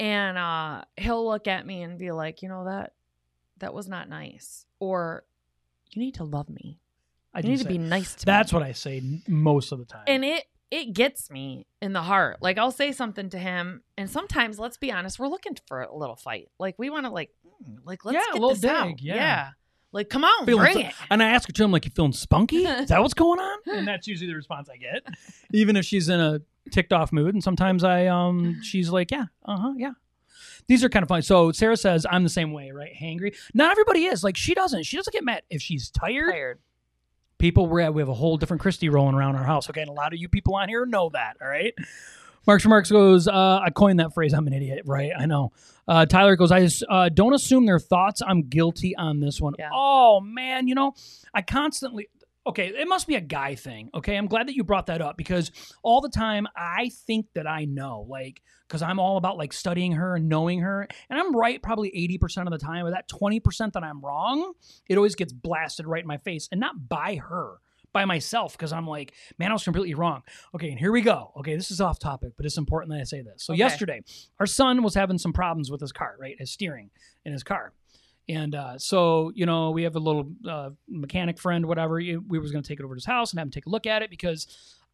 [0.00, 2.92] and uh, he'll look at me and be like, you know that
[3.58, 5.24] that was not nice, or
[5.90, 6.78] you need to love me.
[7.34, 8.58] I You need to say- be nice to That's me.
[8.58, 10.04] what I say most of the time.
[10.06, 12.38] and it it gets me in the heart.
[12.42, 15.94] Like I'll say something to him, and sometimes, let's be honest, we're looking for a
[15.96, 16.48] little fight.
[16.58, 18.88] Like we want to, like, mm, like let's Yeah, a get little this out.
[18.88, 19.50] dig, yeah.
[19.92, 20.94] Like, come on, Feeling bring so- it.
[21.08, 22.64] and I ask her to him like, "You feeling spunky?
[22.66, 25.06] Is that what's going on?" And that's usually the response I get,
[25.52, 26.40] even if she's in a
[26.72, 27.34] ticked off mood.
[27.34, 29.92] And sometimes I, um, she's like, "Yeah, uh huh, yeah."
[30.68, 31.22] These are kind of funny.
[31.22, 32.92] So Sarah says, "I'm the same way, right?
[33.00, 33.36] Hangry.
[33.54, 34.24] Not everybody is.
[34.24, 34.84] Like she doesn't.
[34.84, 36.32] She doesn't get mad if she's tired.
[36.32, 36.58] Tired.
[37.38, 39.68] people we're at, we have a whole different Kristy rolling around our house.
[39.70, 41.36] Okay, and a lot of you people on here know that.
[41.40, 41.74] All right.
[42.46, 44.32] Marks Remarks goes, uh, I coined that phrase.
[44.32, 45.10] I'm an idiot, right?
[45.18, 45.50] I know.
[45.88, 48.22] Uh, Tyler goes, I just, uh, don't assume their thoughts.
[48.24, 49.54] I'm guilty on this one.
[49.58, 49.70] Yeah.
[49.72, 50.94] Oh man, you know,
[51.34, 52.08] I constantly.
[52.46, 53.90] Okay, it must be a guy thing.
[53.94, 55.50] Okay, I'm glad that you brought that up because
[55.82, 59.92] all the time I think that I know, like, because I'm all about like studying
[59.92, 62.84] her and knowing her, and I'm right probably 80% of the time.
[62.84, 64.52] But that 20% that I'm wrong,
[64.88, 67.54] it always gets blasted right in my face, and not by her,
[67.92, 70.22] by myself, because I'm like, man, I was completely wrong.
[70.54, 71.32] Okay, and here we go.
[71.38, 73.42] Okay, this is off topic, but it's important that I say this.
[73.44, 73.58] So Okay.
[73.60, 74.02] yesterday,
[74.38, 76.36] our son was having some problems with his car, right?
[76.38, 76.90] His steering
[77.24, 77.72] in his car.
[78.28, 81.94] And uh, so, you know, we have a little uh, mechanic friend, whatever.
[81.94, 83.70] We was going to take it over to his house and have him take a
[83.70, 84.46] look at it because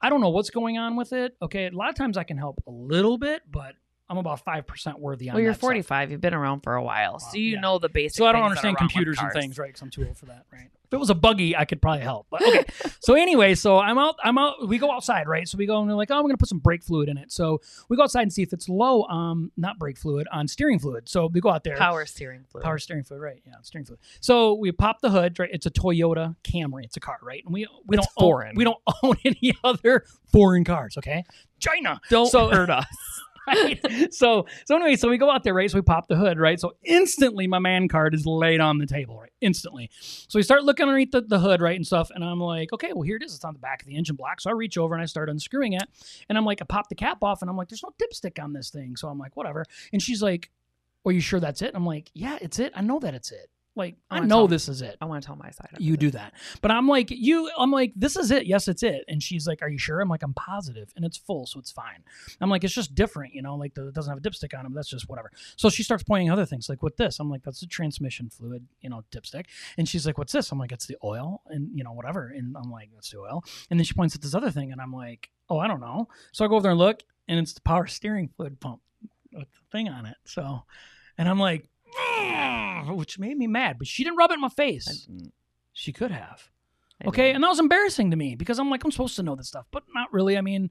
[0.03, 1.37] I don't know what's going on with it.
[1.40, 3.75] Okay, a lot of times I can help a little bit, but
[4.12, 5.68] I'm about five percent worthy on Well, you're that stuff.
[5.68, 6.11] 45.
[6.11, 7.61] You've been around for a while, so you yeah.
[7.61, 8.18] know the basics.
[8.18, 9.68] So I don't things that are understand computers and things, right?
[9.68, 10.68] Because I'm too old for that, right?
[10.85, 12.27] If it was a buggy, I could probably help.
[12.31, 12.64] But okay.
[13.01, 14.16] so anyway, so I'm out.
[14.22, 14.68] I'm out.
[14.68, 15.48] We go outside, right?
[15.48, 17.33] So we go and we're like, oh, we're gonna put some brake fluid in it.
[17.33, 19.05] So we go outside and see if it's low.
[19.05, 21.09] Um, not brake fluid on steering fluid.
[21.09, 21.79] So we go out there.
[21.79, 22.64] Power steering fluid.
[22.64, 23.42] Power steering fluid, right?
[23.46, 24.01] Yeah, steering fluid.
[24.20, 25.48] So we pop the hood, right?
[25.51, 26.85] It's a Toyota Camry.
[26.85, 27.42] It's a car, right?
[27.46, 28.55] And we we It's don't own- foreign.
[28.57, 30.98] we don't own any other foreign cars.
[30.98, 31.25] Okay,
[31.59, 32.03] China.
[32.11, 32.85] Don't So- hurt us.
[34.11, 35.71] So so anyway, so we go out there, right?
[35.71, 36.61] So we pop the hood, right?
[36.61, 39.33] So instantly my man card is laid on the table, right?
[39.43, 39.91] instantly.
[40.01, 42.11] So we start looking underneath the, the hood, right, and stuff.
[42.15, 43.35] And I'm like, okay, well, here it is.
[43.35, 44.41] It's on the back of the engine block.
[44.41, 45.83] So I reach over and I start unscrewing it.
[46.29, 48.53] And I'm like, I pop the cap off and I'm like, there's no dipstick on
[48.53, 48.97] this thing.
[48.97, 49.65] So I'm like, whatever.
[49.93, 50.51] And she's like,
[51.05, 51.73] are you sure that's it?
[51.75, 52.73] I'm like, yeah, it's it.
[52.77, 53.51] I know that it's it.
[53.75, 54.99] Like, I I know tell- this is it.
[55.01, 55.69] I want to tell my side.
[55.79, 56.35] You do that.
[56.61, 58.45] But I'm like, you, I'm like, this is it.
[58.47, 59.05] Yes, it's it.
[59.09, 60.01] And she's like, are you sure?
[60.01, 60.93] I'm like, I'm positive.
[60.95, 62.03] And it's full, so it's fine.
[62.43, 64.67] I'm like, it's just different, you know, like the, it doesn't have a dipstick on
[64.67, 64.69] it.
[64.69, 65.31] but That's just whatever.
[65.57, 67.19] So she starts pointing other things, like with this.
[67.19, 69.47] I'm like, that's a transmission fluid, you know, dipstick.
[69.79, 70.53] And she's like, what's this?
[70.53, 72.27] I'm like, it's the oil and, you know, whatever.
[72.29, 73.43] And I'm like, that's the oil.
[73.71, 74.71] And then she points at this other thing.
[74.73, 76.09] And I'm like, oh, I don't know.
[76.33, 78.81] So I go over there and look, and it's the power steering fluid pump
[79.33, 80.17] with the thing on it.
[80.27, 80.65] So,
[81.17, 81.69] and I'm like,
[82.95, 85.09] which made me mad, but she didn't rub it in my face.
[85.73, 86.49] She could have.
[87.05, 89.49] Okay, and that was embarrassing to me because I'm like, I'm supposed to know this
[89.49, 90.39] stuff, but not really.
[90.39, 90.71] I mean,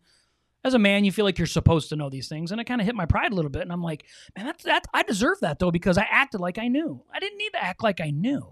[0.64, 2.80] as a man, you feel like you're supposed to know these things, and it kind
[2.80, 3.64] of hit my pride a little bit.
[3.64, 4.06] And I'm like,
[4.38, 4.86] man, that's that.
[4.94, 7.04] I deserve that though because I acted like I knew.
[7.14, 8.48] I didn't need to act like I knew.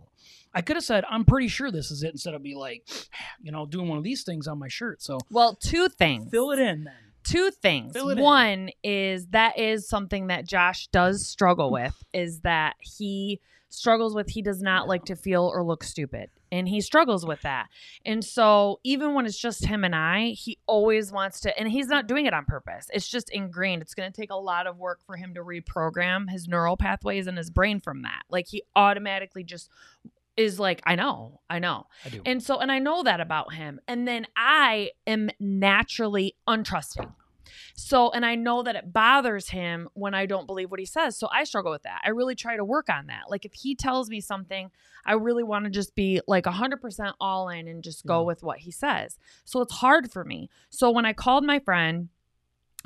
[0.54, 2.88] I could have said, I'm pretty sure this is it, instead of be like,
[3.42, 5.02] you know, doing one of these things on my shirt.
[5.02, 6.30] So Well, two things.
[6.32, 6.94] fill it in then.
[7.30, 7.94] Two things.
[7.96, 13.40] One is that is something that Josh does struggle with is that he
[13.70, 16.30] struggles with he does not like to feel or look stupid.
[16.52, 17.68] And he struggles with that.
[18.04, 21.88] And so even when it's just him and I, he always wants to and he's
[21.88, 22.88] not doing it on purpose.
[22.92, 23.84] It's just ingrained.
[23.84, 27.28] It's going to take a lot of work for him to reprogram his neural pathways
[27.28, 28.24] in his brain from that.
[28.30, 29.70] Like he automatically just
[30.36, 31.86] is like, I know, I know.
[32.06, 32.22] I do.
[32.26, 33.80] And so, and I know that about him.
[33.88, 37.14] And then I am naturally untrusting.
[37.76, 41.18] So, and I know that it bothers him when I don't believe what he says.
[41.18, 42.02] So I struggle with that.
[42.04, 43.24] I really try to work on that.
[43.30, 44.72] Like if he tells me something,
[45.06, 48.26] I really want to just be like 100% all in and just go Yeah.
[48.26, 49.18] with what he says.
[49.46, 50.50] So it's hard for me.
[50.70, 52.10] So when I called my friend,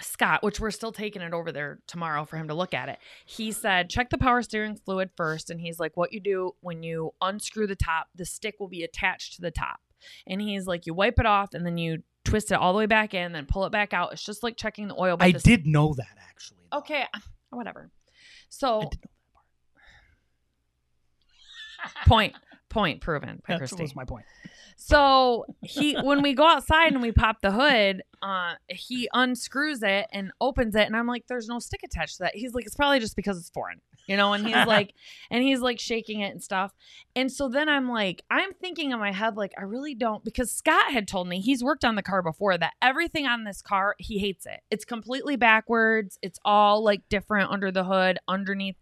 [0.01, 2.97] Scott, which we're still taking it over there tomorrow for him to look at it.
[3.25, 5.51] He said, check the power steering fluid first.
[5.51, 8.83] And he's like, what you do when you unscrew the top, the stick will be
[8.83, 9.81] attached to the top.
[10.25, 12.85] And he's like, you wipe it off and then you twist it all the way
[12.85, 14.13] back in, then pull it back out.
[14.13, 15.17] It's just like checking the oil.
[15.19, 16.59] I the- did know that actually.
[16.71, 16.79] though.
[16.79, 17.05] Okay,
[17.49, 17.89] whatever.
[17.93, 17.97] I
[18.49, 19.09] So did know
[22.07, 22.33] point,
[22.69, 23.69] point proven by that.
[23.69, 24.25] That was my point.
[24.75, 30.07] So he, when we go outside and we pop the hood, uh, he unscrews it
[30.11, 32.75] and opens it, and I'm like, "There's no stick attached to that." He's like, "It's
[32.75, 34.93] probably just because it's foreign, you know." And he's like,
[35.31, 36.73] and he's like shaking it and stuff.
[37.15, 40.51] And so then I'm like, I'm thinking in my head, like, I really don't, because
[40.51, 43.95] Scott had told me he's worked on the car before that everything on this car
[43.99, 44.61] he hates it.
[44.71, 46.17] It's completely backwards.
[46.21, 48.75] It's all like different under the hood, underneath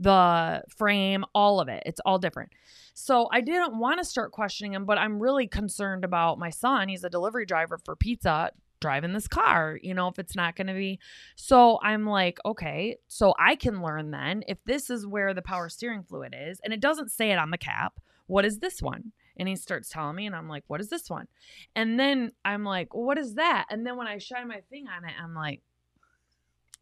[0.00, 1.82] the frame, all of it.
[1.86, 2.50] It's all different.
[2.94, 6.88] So I didn't want to start questioning him, but I'm really concerned about my son.
[6.88, 8.50] He's a delivery driver for pizza
[8.82, 10.98] driving this car, you know, if it's not going to be.
[11.36, 15.70] So I'm like, okay, so I can learn then if this is where the power
[15.70, 17.94] steering fluid is and it doesn't say it on the cap,
[18.26, 19.12] what is this one?
[19.38, 21.26] And he starts telling me, and I'm like, what is this one?
[21.74, 23.66] And then I'm like, what is that?
[23.70, 25.62] And then when I shine my thing on it, I'm like,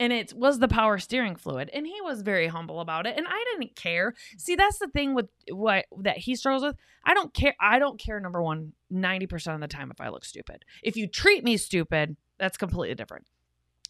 [0.00, 3.26] and it was the power steering fluid and he was very humble about it and
[3.28, 4.14] i didn't care.
[4.38, 6.76] See that's the thing with what that he struggles with.
[7.04, 10.24] I don't care i don't care number one 90% of the time if i look
[10.24, 10.64] stupid.
[10.82, 13.26] If you treat me stupid that's completely different.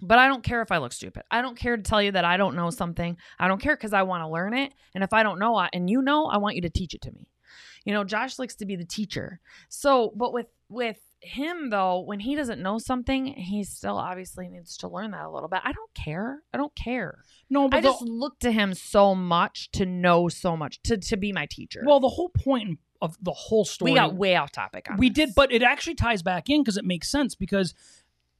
[0.03, 1.23] But i don't care if i look stupid.
[1.31, 3.17] I don't care to tell you that i don't know something.
[3.39, 5.71] I don't care because i want to learn it and if i don't know it
[5.73, 7.29] and you know i want you to teach it to me.
[7.85, 9.41] You know josh likes to be the teacher.
[9.69, 14.77] So but with with him though when he doesn't know something he still obviously needs
[14.79, 15.61] to learn that a little bit.
[15.65, 16.43] I don't care.
[16.53, 17.23] I don't care.
[17.49, 20.97] No, but i the- just look to him so much to know so much to
[20.97, 21.83] to be my teacher.
[21.85, 25.09] Well, the whole point of the whole story we got way off topic on we
[25.09, 25.27] this.
[25.27, 27.75] did but it actually ties back in because it makes sense because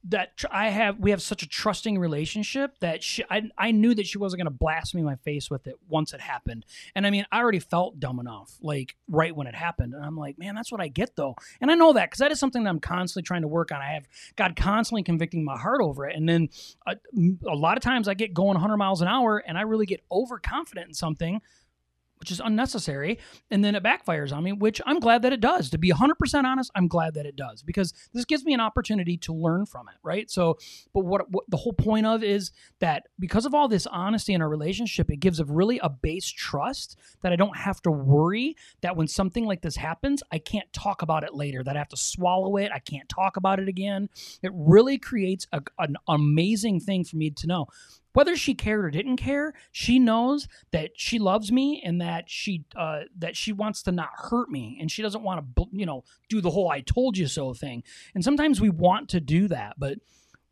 [0.05, 3.93] that tr- i have we have such a trusting relationship that she, I, I knew
[3.93, 6.65] that she wasn't going to blast me in my face with it once it happened.
[6.95, 9.93] And i mean i already felt dumb enough like right when it happened.
[9.93, 11.35] And i'm like man that's what i get though.
[11.59, 13.81] And i know that because that is something that i'm constantly trying to work on.
[13.81, 16.15] I have god constantly convicting my heart over it.
[16.15, 16.49] And then
[16.87, 16.95] uh,
[17.45, 19.85] a, a lot of times i get going 100 miles an hour and i really
[19.85, 21.41] get overconfident in something
[22.21, 23.17] which is unnecessary.
[23.49, 25.71] And then it backfires on me, which I'm glad that it does.
[25.71, 29.17] To be 100% honest, I'm glad that it does because this gives me an opportunity
[29.17, 30.29] to learn from it, right?
[30.29, 30.59] So,
[30.93, 34.41] but what, what the whole point of is that because of all this honesty in
[34.41, 38.55] our relationship, it gives a really a base trust that I don't have to worry
[38.81, 41.89] that when something like this happens, I can't talk about it later, that I have
[41.89, 44.09] to swallow it, I can't talk about it again.
[44.43, 47.65] It really creates a, an amazing thing for me to know
[48.13, 52.65] whether she cared or didn't care, she knows that she loves me and that she
[52.75, 56.03] uh, that she wants to not hurt me and she doesn't want to you know
[56.29, 57.83] do the whole "I told you so" thing.
[58.13, 59.99] And sometimes we want to do that, but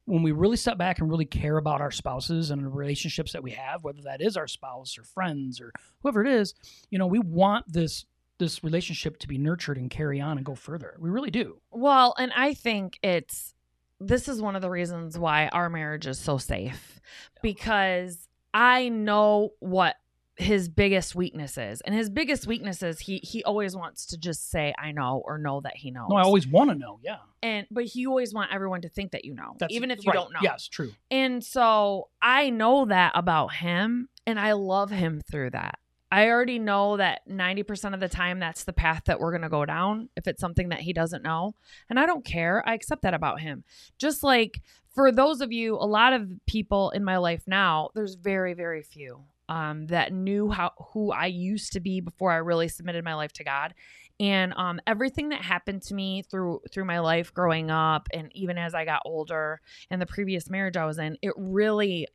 [0.09, 3.43] when we really step back and really care about our spouses and the relationships that
[3.43, 6.55] we have, whether that is our spouse or friends or whoever it is,
[6.89, 8.05] you know, we want this
[8.39, 10.95] this relationship to be nurtured and carry on and go further.
[10.99, 11.61] We really do.
[11.71, 13.53] Well, and I think it's
[13.99, 16.99] this is one of the reasons why our marriage is so safe
[17.41, 19.95] because I know what
[20.37, 21.81] his biggest weakness is.
[21.81, 25.59] and his biggest weaknesses he he always wants to just say i know or know
[25.59, 26.97] that he knows No, I always want to know.
[27.03, 29.99] Yeah, and but he always want everyone to think that you know that's even if
[30.05, 30.15] you right.
[30.15, 30.91] don't know Yes, true.
[31.11, 35.77] and so i know that about him and i love him through that
[36.11, 39.49] i already know that 90% of the time that's the path that we're going to
[39.49, 41.53] go down if it's something that he doesn't know
[41.89, 42.63] and i don't care.
[42.67, 43.63] I accept that about him.
[43.97, 44.61] Just like
[44.93, 48.81] for those of you a lot of people in my life now there's very very
[48.81, 53.15] few um, that knew how who I used to be before I really submitted my
[53.15, 53.73] life to God,
[54.19, 58.57] and um, everything that happened to me through through my life growing up, and even
[58.57, 62.07] as I got older, and the previous marriage I was in, it really,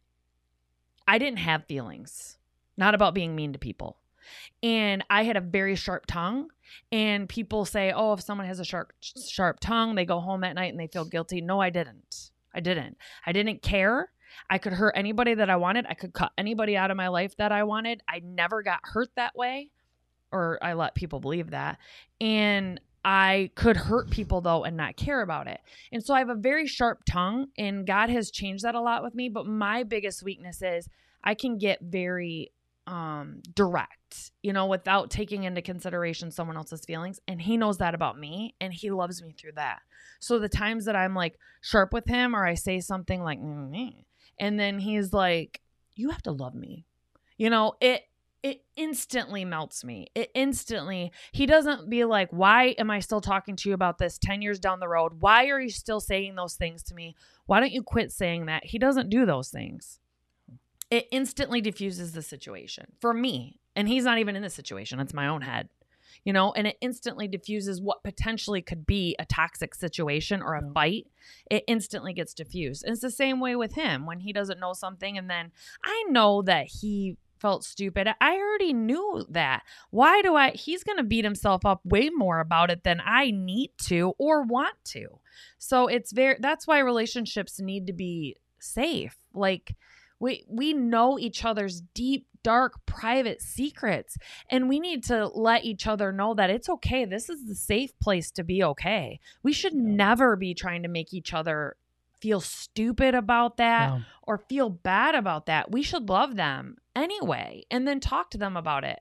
[1.08, 2.38] I didn't have feelings,
[2.76, 3.98] not about being mean to people,
[4.62, 6.50] and I had a very sharp tongue.
[6.90, 10.54] And people say, "Oh, if someone has a sharp sharp tongue, they go home at
[10.54, 12.30] night and they feel guilty." No, I didn't.
[12.54, 12.96] I didn't.
[13.26, 14.10] I didn't care.
[14.50, 15.86] I could hurt anybody that I wanted.
[15.88, 18.02] I could cut anybody out of my life that I wanted.
[18.08, 19.70] I never got hurt that way,
[20.32, 21.78] or I let people believe that.
[22.20, 25.60] And I could hurt people though and not care about it.
[25.92, 29.02] And so I have a very sharp tongue, and God has changed that a lot
[29.02, 29.28] with me.
[29.28, 30.88] But my biggest weakness is
[31.22, 32.50] I can get very
[32.86, 37.20] um direct you know without taking into consideration someone else's feelings.
[37.26, 39.80] And he knows that about me and he loves me through that.
[40.20, 43.92] So the times that i'm like sharp with him or i say something like mm
[44.40, 45.60] and then he's like
[45.96, 46.86] you have to love me.
[47.38, 48.02] You know it
[48.42, 50.08] it instantly melts me.
[50.14, 54.18] It instantly he doesn't be like why am i still talking to you about this
[54.18, 55.14] 10 years down the road?
[55.20, 57.16] Why are you still saying those things to me?
[57.46, 58.64] Why don't you quit saying that?
[58.64, 60.00] He doesn't do those things
[60.90, 63.60] it instantly diffuses the situation for me.
[63.76, 65.00] And he's not even in the situation.
[65.00, 65.68] It's my own head
[66.24, 70.62] you know and it instantly diffuses what potentially could be a toxic situation or a
[70.62, 70.72] Yeah.
[70.72, 71.06] fight.
[71.50, 72.84] It instantly gets diffused.
[72.84, 75.52] And it's the same way with him when he doesn't know something and then
[75.84, 78.08] i know that he felt stupid.
[78.22, 79.64] I already knew that.
[79.90, 83.30] Why do i he's going to beat himself up way more about it than i
[83.30, 85.20] need to or want to.
[85.58, 89.16] So it's very that's why relationships need to be safe.
[89.34, 89.76] Like
[90.24, 94.16] we we know each other's deep dark private secrets
[94.50, 97.92] and we need to let each other know that it's okay this is the safe
[98.00, 99.80] place to be okay we should Yeah.
[100.04, 101.76] never be trying to make each other
[102.20, 104.00] feel stupid about that Yeah.
[104.22, 108.56] or feel bad about that we should love them anyway and then talk to them
[108.56, 109.00] about it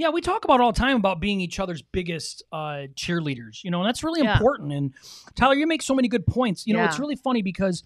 [0.00, 3.70] Yeah, we talk about all the time about being each other's biggest uh, cheerleaders, you
[3.72, 4.34] know, and that's really Yeah.
[4.34, 4.72] important.
[4.72, 4.94] And
[5.34, 6.68] Tyler, you make so many good points.
[6.68, 7.82] You know, it's really funny because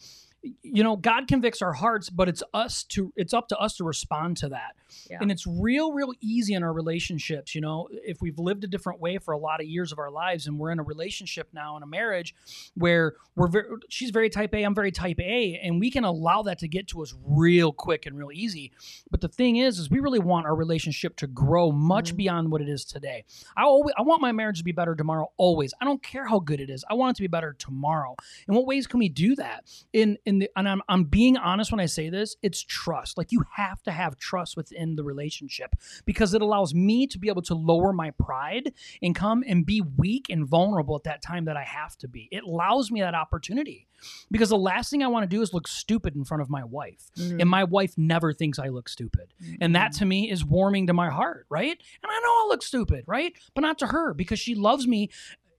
[0.62, 3.84] you know God convicts our hearts, but it's us to it's up to us to
[3.84, 4.74] respond to that.
[5.11, 5.18] Yeah.
[5.20, 7.55] And it's real, real easy in our relationships.
[7.55, 10.11] You know, if we've lived a different way for a lot of years of our
[10.11, 12.34] lives, and we're in a relationship now in a marriage
[12.74, 16.43] where we're very she's very type A, I'm very type A, and we can allow
[16.43, 18.72] that to get to us real quick and real easy.
[19.11, 22.16] But the thing is, is we really want our relationship to grow much Mhm.
[22.16, 23.24] beyond what it is today.
[23.57, 25.30] I always I want my marriage to be better tomorrow.
[25.36, 25.72] Always.
[25.80, 26.84] I don't care how good it is.
[26.90, 28.16] I want it to be better tomorrow.
[28.49, 29.64] In what ways can we do that?
[29.93, 32.37] In in the and I'm I'm being honest when I say this.
[32.43, 33.18] It's trust.
[33.18, 35.74] Like you have to have trust within the relationship
[36.05, 38.72] because it allows me to be able to lower my pride
[39.03, 42.28] and come and be weak and vulnerable at that time that I have to be.
[42.30, 43.87] It allows me that opportunity
[44.30, 46.64] because the last thing I want to do is look stupid in front of my
[46.64, 47.11] wife.
[47.16, 47.49] And mm-hmm.
[47.49, 49.33] my wife never thinks I look stupid.
[49.61, 49.99] And that mm-hmm.
[49.99, 51.80] to me is warming to my heart, right?
[52.03, 53.33] And I know I look stupid, right?
[53.55, 55.11] But not to her because she loves me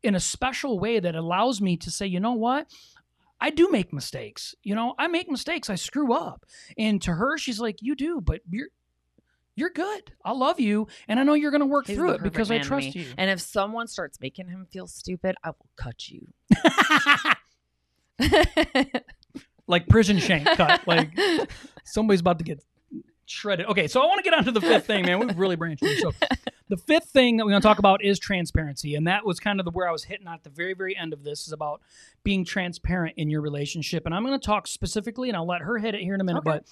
[0.04, 2.68] in a special way that allows me to say, you know what?
[3.44, 4.56] I do make mistakes.
[4.64, 5.70] You know, I make mistakes.
[5.70, 6.46] I screw up.
[6.78, 8.70] And to her, she's like, you do, but you're
[9.56, 10.14] you're good.
[10.24, 12.58] I love you, and I know you're going to work He's through it because I
[12.58, 13.14] perfect man to trust you.
[13.18, 16.28] And if someone starts making him feel stupid, I will cut you.
[19.68, 20.82] like prison shank cut.
[20.88, 21.12] Like
[21.84, 22.64] somebody's about to get
[23.26, 23.66] shredded.
[23.68, 25.20] Okay, so I want to get on to the fifth thing, man.
[25.20, 25.86] We've really branched.
[26.00, 26.14] So
[26.74, 29.60] the fifth thing that we're going to talk about is transparency, and that was kind
[29.60, 31.82] of the where I was hitting at the very, very end of this is about
[32.24, 34.08] being transparent in your relationship.
[34.08, 36.24] And I'm going to talk specifically, and I'll let her hit it here in a
[36.24, 36.50] minute, Okay.
[36.50, 36.66] but.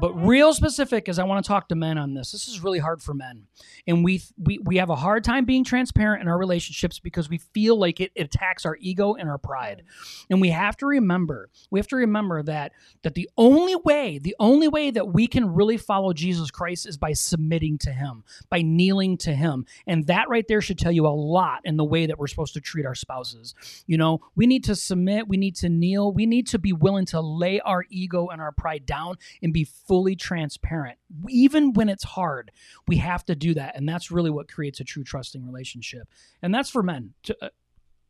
[0.00, 2.32] But real specific is I want to talk to men on this.
[2.32, 3.46] This is really hard for men,
[3.86, 7.38] and we we we have a hard time being transparent in our relationships because we
[7.38, 9.82] feel like it, it attacks our ego and our pride.
[10.28, 12.72] And we have to remember, we have to remember that
[13.02, 16.96] that the only way, the only way that we can really follow Jesus Christ is
[16.96, 21.06] by submitting to Him, by kneeling to Him, and that right there should tell you
[21.06, 23.54] a lot in the way that we're supposed to treat our spouses.
[23.86, 27.06] You know, we need to submit, we need to kneel, we need to be willing
[27.06, 30.98] to lay our ego and our pride down and be fully transparent.
[31.28, 32.50] Even when it's hard,
[32.86, 33.76] we have to do that.
[33.76, 36.08] And that's really what creates a true trusting relationship.
[36.42, 37.14] And that's for men.
[37.42, 37.48] Uh,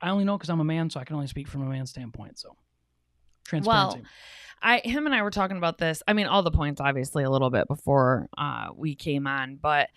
[0.01, 1.91] I only know because I'm a man, so I can only speak from a man's
[1.91, 2.39] standpoint.
[2.39, 2.57] So
[3.45, 3.99] transparency.
[3.99, 4.09] Well,
[4.63, 6.03] I him and I were talking about this.
[6.07, 9.89] I mean, all the points obviously a little bit before uh, we came on, but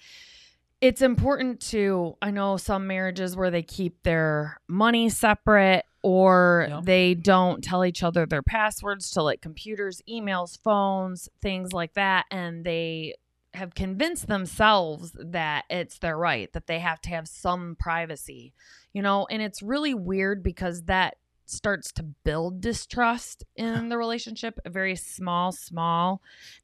[0.82, 2.18] it's important to.
[2.22, 6.84] I know some marriages where they keep their money separate or Yep.
[6.84, 12.26] they don't tell each other their passwords to like computers, emails, phones, things like that,
[12.30, 13.16] and they
[13.56, 18.52] have convinced themselves that it's their right that they have to have some privacy
[18.94, 24.60] you know and it's really weird because that starts to build distrust in the relationship
[24.66, 26.22] a very small small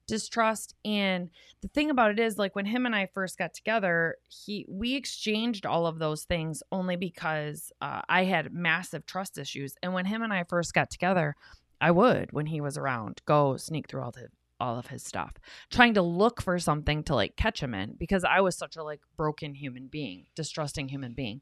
[0.08, 0.76] distrust.
[0.86, 1.30] And
[1.62, 4.96] the thing about it is like when him and i first got together he we
[4.96, 9.76] exchanged all of those things only because uh, i had massive trust issues.
[9.84, 11.36] And when him and i first got together
[11.82, 14.30] i would when he was around go sneak through all the
[14.60, 15.34] all of his stuff
[15.70, 18.84] trying to look for something to like catch him in because i was such a
[18.84, 21.42] like broken human being distrusting human being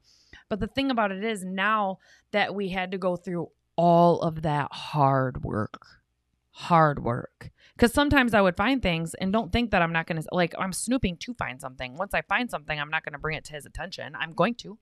[0.50, 2.00] but the thing about it is now
[2.32, 5.86] that we had to go through all of that hard work,
[6.52, 7.52] hard work.
[7.76, 10.54] Because sometimes I would find things and don't think that I'm not going to, like,
[10.58, 11.96] I'm snooping to find something.
[11.96, 14.16] Once I find something, I'm not going to bring it to his attention.
[14.20, 14.80] I'm going to.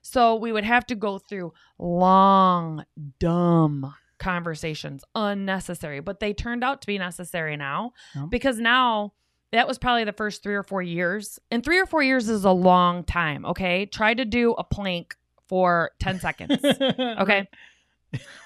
[0.00, 2.84] So we would have to go through long,
[3.18, 7.92] dumb conversations, unnecessary, but they turned out to be necessary now
[8.28, 9.12] because now
[9.52, 11.38] that was probably the first three or four years.
[11.50, 13.46] And three or four years is a long time.
[13.46, 13.86] Okay.
[13.86, 15.16] Try to do a plank
[15.46, 16.62] for 10 seconds.
[16.98, 17.48] Okay.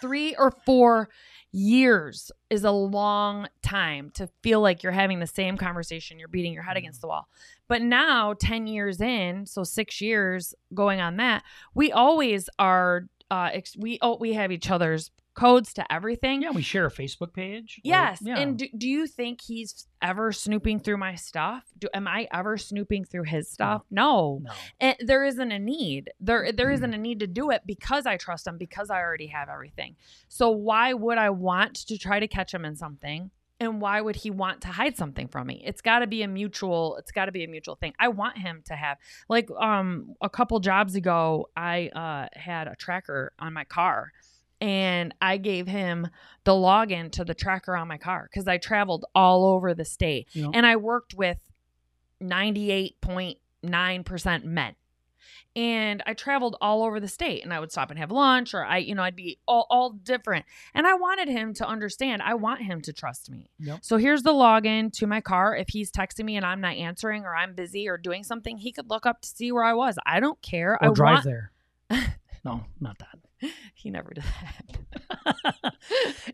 [0.01, 1.09] Three or four
[1.53, 6.19] years is a long time to feel like you're having the same conversation.
[6.19, 7.29] You're beating your head against the wall.
[7.69, 11.45] But now, 10 years in, so six years going on that,
[11.75, 16.43] we always are, uh, ex- we, oh, we have each other's codes to everything.
[16.43, 17.81] Yeah, we share a Facebook page.
[17.85, 18.19] Like, Yes.
[18.23, 18.39] yeah.
[18.39, 21.65] And do, do you think he's ever snooping through my stuff?
[21.79, 23.83] Do am I ever snooping through his stuff?
[23.91, 24.41] No.
[24.43, 24.51] no.
[24.81, 26.11] And there isn't a need.
[26.21, 26.75] There there Mm-hmm.
[26.75, 29.97] isn't a need to do it because I trust him because I already have everything.
[30.29, 33.31] So why would I want to try to catch him in something?
[33.61, 35.63] And why would he want to hide something from me?
[35.65, 36.97] It's got to be a mutual.
[36.97, 37.95] It's got to be a mutual thing.
[38.01, 41.49] I want him to have like um a couple jobs ago.
[41.57, 44.13] I uh had a tracker on my car,
[44.63, 46.07] and I gave him
[46.45, 50.29] the login to the tracker on my car because I traveled all over the state
[50.37, 50.53] know?
[50.55, 51.39] and I worked with
[52.23, 54.77] 98.9% men.
[55.55, 58.65] And I traveled all over the state and I would stop and have lunch or
[58.65, 60.47] I, you know, I'd be all, all different.
[60.75, 63.51] And I wanted him to understand, I want him to trust me.
[63.59, 63.81] Yep.
[63.83, 65.55] So here's the login to my car.
[65.57, 68.71] If he's texting me and I'm not answering or I'm busy or doing something, he
[68.73, 69.99] could look up to see where I was.
[70.07, 70.79] I don't care.
[70.81, 71.51] or I drive want, there.
[72.45, 73.19] no, not that.
[73.75, 75.75] He never did that.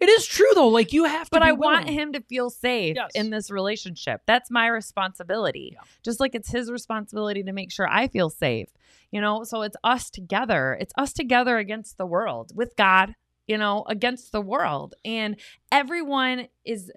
[0.00, 0.68] it is true though.
[0.68, 1.30] Like you have to.
[1.30, 3.10] but I want him to feel safe Yes.
[3.14, 4.22] in this relationship.
[4.26, 5.70] That's my responsibility.
[5.74, 5.80] Yeah.
[6.02, 8.68] Just like it's his responsibility to make sure I feel safe.
[9.10, 10.76] You know, so it's us together.
[10.78, 13.14] It's us together against the world with God,
[13.46, 14.94] you know, against the world.
[15.04, 15.36] And
[15.72, 16.92] everyone is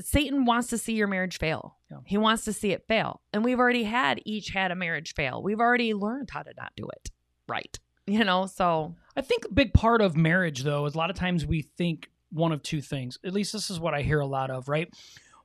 [0.00, 1.76] Satan wants to see your marriage fail.
[1.90, 1.98] Yeah.
[2.04, 3.20] He wants to see it fail.
[3.32, 5.40] And we've already had each had a marriage fail.
[5.42, 7.10] We've already learned how to not do it
[7.48, 7.78] right.
[8.06, 11.16] You know, so I think a big part of marriage, though, is a lot of
[11.16, 13.18] times we think one of two things.
[13.24, 14.88] At least this is what I hear a lot of, right?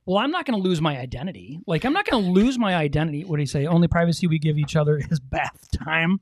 [0.06, 1.60] Well, I'm not going to lose my identity.
[1.66, 3.24] Like, I'm not going to lose my identity.
[3.24, 3.66] What do you say?
[3.66, 6.20] Only privacy we give each other is bath time.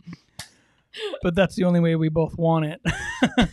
[1.23, 2.81] But that's the only way we both want it.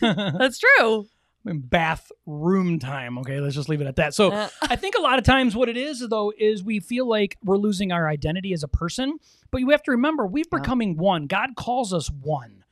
[0.00, 1.06] that's true.
[1.46, 3.16] I mean, bath room time.
[3.18, 4.12] Okay, let's just leave it at that.
[4.12, 7.08] So, Uh, I think a lot of times what it is though is we feel
[7.08, 9.18] like we're losing our identity as a person,
[9.50, 10.58] but you have to remember we've Yeah.
[10.58, 11.26] becoming one.
[11.26, 12.64] God calls us one.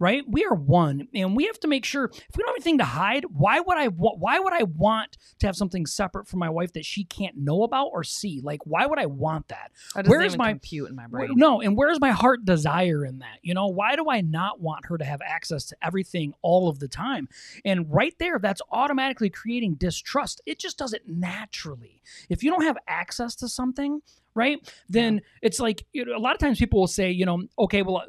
[0.00, 0.24] Right?
[0.26, 2.84] We are one and we have to make sure if we don't have anything to
[2.84, 6.48] hide, why would I wa- why would I want to have something separate from my
[6.48, 8.40] wife that she can't know about or see?
[8.42, 9.72] Like why would I want that?
[9.94, 11.34] that Where is my- compute in my Where- brain.
[11.36, 13.40] no, and where's my heart desire in that?
[13.42, 16.78] You know, why do I not want her to have access to everything all of
[16.78, 17.28] the time?
[17.66, 20.40] And right there, that's automatically creating distrust.
[20.46, 22.00] It just does it naturally.
[22.30, 24.00] If you don't have access to something,
[24.34, 27.42] right, then it's like you know, a lot of times people will say, you know,
[27.58, 28.02] okay, well,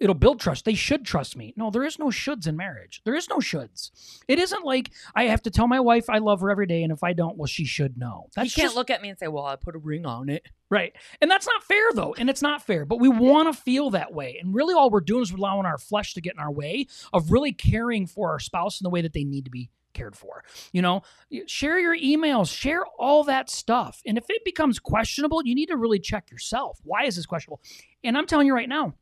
[0.00, 0.64] it'll build trust.
[0.64, 1.52] They should trust me.
[1.56, 3.02] No, there is no shoulds in marriage.
[3.04, 3.90] There is no shoulds.
[4.26, 6.92] It isn't like I have to tell my wife I love her every day, and
[6.92, 8.28] if I don't, well, she should know.
[8.34, 10.46] That's can't just- look at me and say, "Well, I put a ring on it."
[10.70, 10.94] Right.
[11.20, 12.14] And that's not fair, though.
[12.14, 12.84] And it's not fair.
[12.84, 14.38] But we want to feel that way.
[14.40, 17.32] And really, all we're doing is allowing our flesh to get in our way of
[17.32, 20.44] really caring for our spouse in the way that they need to be cared for.
[20.72, 21.02] You know,
[21.46, 24.00] share your emails, share all that stuff.
[24.06, 26.78] And if it becomes questionable, you need to really check yourself.
[26.84, 27.60] Why is this questionable?
[28.04, 28.94] And I'm telling you right now,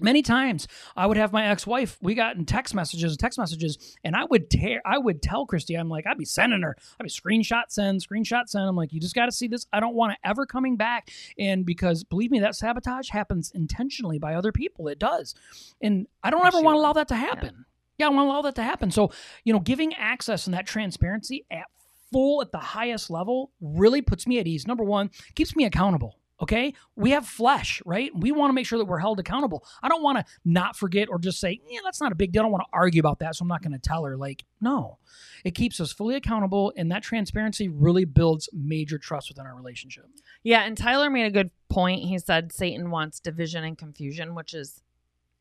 [0.00, 3.96] Many times I would have my ex-wife, we got in text messages and text messages,
[4.04, 7.04] and I would tear I would tell Kristy, I'm like, I'd be sending her, I'd
[7.04, 8.66] be screenshot send, screenshot send.
[8.66, 9.66] I'm like, you just gotta see this.
[9.72, 11.10] I don't want to ever coming back.
[11.38, 14.88] And because believe me, that sabotage happens intentionally by other people.
[14.88, 15.34] It does.
[15.80, 17.64] And I don't ever want to allow that to happen.
[17.98, 18.90] Yeah, I want to allow that to happen.
[18.90, 19.12] So,
[19.44, 21.64] you know, giving access and that transparency at
[22.12, 24.66] full at the highest level really puts me at ease.
[24.66, 26.16] Number one, keeps me accountable.
[26.40, 26.72] Okay.
[26.96, 28.10] We have flesh, right?
[28.14, 29.64] We want to make sure that we're held accountable.
[29.82, 32.42] I don't want to not forget or just say, yeah, that's not a big deal.
[32.42, 33.36] I don't want to argue about that.
[33.36, 34.16] So I'm not going to tell her.
[34.16, 34.98] Like, no,
[35.44, 36.72] it keeps us fully accountable.
[36.76, 40.06] And that transparency really builds major trust within our relationship.
[40.42, 42.08] Yeah, and Tyler made a good point.
[42.08, 44.82] He said Satan wants division and confusion, which is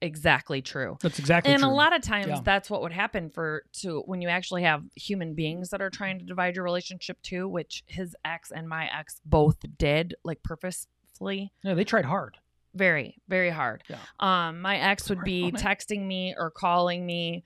[0.02, 0.98] exactly true.
[1.02, 1.70] That's exactly and true.
[1.70, 2.40] a lot of times Yeah.
[2.44, 6.20] that's what would happen for to when you actually have human beings that are trying
[6.20, 11.52] to divide your relationship too, which his ex and my ex both did, like purposefully.
[11.64, 12.38] yeah, they tried hard.
[12.76, 13.84] Very, very hard.
[13.90, 13.98] Yeah.
[14.20, 17.44] Um, my ex would be texting me or calling me,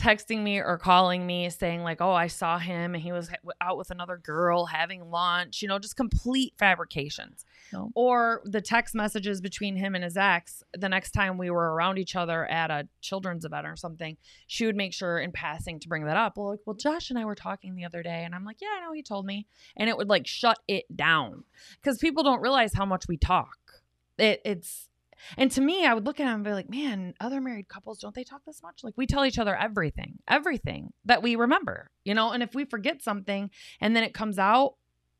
[0.00, 3.30] texting me or calling me saying like, "Oh, I saw him and he was
[3.60, 7.44] out with another girl having lunch." You know, just complete fabrications.
[7.72, 7.90] No.
[7.94, 10.62] Or the text messages between him and his ex.
[10.76, 14.66] The next time we were around each other at a children's event or something, she
[14.66, 16.36] would make sure in passing to bring that up.
[16.36, 18.68] Well, like, well, Josh and I were talking the other day, and I'm like, "Yeah,
[18.76, 19.46] I know he told me,"
[19.76, 21.44] and it would like shut it down
[21.80, 23.56] because people don't realize how much we talk.
[24.18, 24.89] It, it's
[25.36, 27.98] and to me, I would look at him and be like, man, other married couples,
[27.98, 28.82] don't they talk this much?
[28.82, 32.32] Like, we tell each other everything, everything that we remember, you know?
[32.32, 33.50] And if we forget something
[33.80, 34.74] and then it comes out,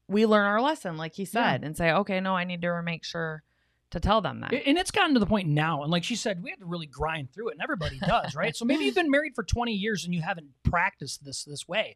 [0.09, 3.05] we learn our lesson, like he said, and say, okay, no, I need to make
[3.05, 3.45] sure
[3.91, 4.53] to tell them that.
[4.53, 6.87] And it's gotten to the point now, and like she said, we have to really
[6.87, 8.55] grind through it, and everybody does, right?
[8.57, 11.95] so maybe you've been married for 20 years and you haven't practiced this this way.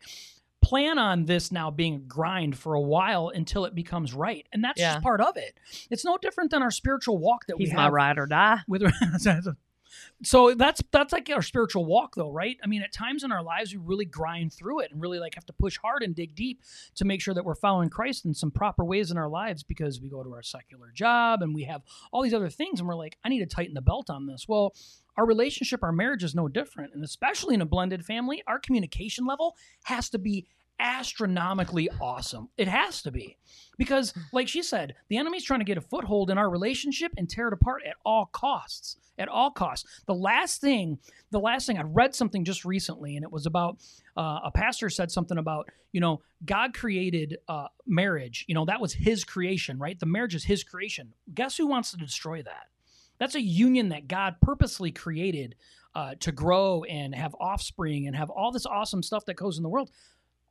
[0.64, 4.64] Plan on this now being a grind for a while until it becomes right, and
[4.64, 4.94] that's Yeah.
[4.94, 5.58] just part of it.
[5.90, 8.60] It's no different than our spiritual walk that He's we my ride or die.
[8.66, 8.82] with.
[10.22, 12.56] so that's that's like our spiritual walk, though, right?
[12.62, 15.34] I mean, at times in our lives, we really grind through it and really like
[15.34, 16.62] have to push hard and dig deep
[16.96, 20.00] to make sure that we're following Christ in some proper ways in our lives because
[20.00, 21.82] we go to our secular job and we have
[22.12, 24.46] all these other things and we're like, I need to tighten the belt on this.
[24.48, 24.74] Well,
[25.16, 26.94] our relationship, our marriage is no different.
[26.94, 30.46] And especially in a blended family, our communication level has to be
[30.78, 32.48] astronomically awesome.
[32.56, 33.36] It has to be.
[33.76, 37.28] Because, like she said, the enemy's trying to get a foothold in our relationship and
[37.28, 38.96] tear it apart at all costs.
[39.16, 40.02] At all costs.
[40.06, 40.98] The last thing,
[41.30, 43.78] the last thing, I read something just recently, and it was about
[44.16, 48.44] uh, a pastor said something about, you know, God created uh, marriage.
[48.48, 49.98] You know, that was his creation, right?
[49.98, 51.12] The marriage is his creation.
[51.32, 52.66] Guess who wants to destroy that?
[53.18, 55.54] That's a union that God purposely created
[55.94, 59.62] uh, to grow and have offspring and have all this awesome stuff that goes in
[59.62, 59.90] the world.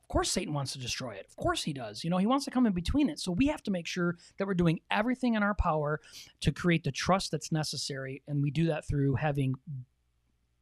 [0.04, 1.26] Of course, Satan wants to destroy it.
[1.28, 2.04] Of course, he does.
[2.04, 3.18] You know, he wants to come in between it.
[3.18, 6.00] So we have to make sure that we're doing everything in our power
[6.42, 8.22] to create the trust that's necessary.
[8.28, 9.54] And we do that through having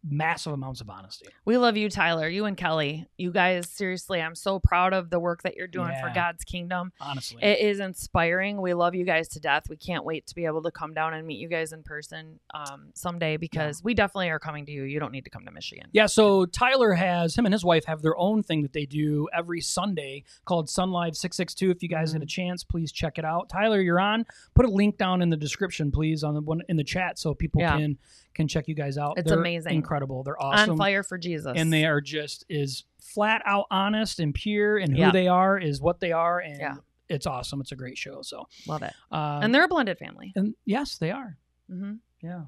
[0.08, 1.26] massive amounts of honesty.
[1.44, 2.28] We love you, Tyler.
[2.28, 3.06] You and Kelly.
[3.16, 6.92] You guys, seriously, I'm so proud of the work that you're doing for God's kingdom.
[7.00, 7.42] Honestly.
[7.42, 8.60] It is inspiring.
[8.60, 9.64] We love you guys to death.
[9.70, 12.40] We can't wait to be able to come down and meet you guys in person
[12.52, 14.82] um, someday because we definitely are coming to you.
[14.84, 15.86] You don't need to come to Michigan.
[15.92, 19.28] Yeah, so Tyler has him and his wife have their own thing that they do
[19.32, 21.70] every Sunday called Sun Live 662.
[21.70, 22.18] If you guys Mm-hmm.
[22.18, 23.48] get a chance, please check it out.
[23.48, 24.26] Tyler, you're on.
[24.54, 27.32] Put a link down in the description, please, on the one in the chat so
[27.34, 27.76] people Yeah.
[27.78, 27.98] can
[28.34, 29.18] can check you guys out.
[29.18, 29.74] It's They're amazing.
[29.74, 30.22] Incredible.
[30.22, 30.70] They're awesome.
[30.72, 31.52] On fire for Jesus.
[31.56, 35.10] and they are just is flat out honest and pure and who Yeah.
[35.10, 36.74] they are is what they are and Yeah.
[37.08, 37.60] it's awesome.
[37.60, 38.22] It's a great show.
[38.22, 38.92] So love it.
[39.10, 40.32] um, And they're a blended family.
[40.36, 41.36] and yes, they are.
[41.68, 42.42] hmm Yeah.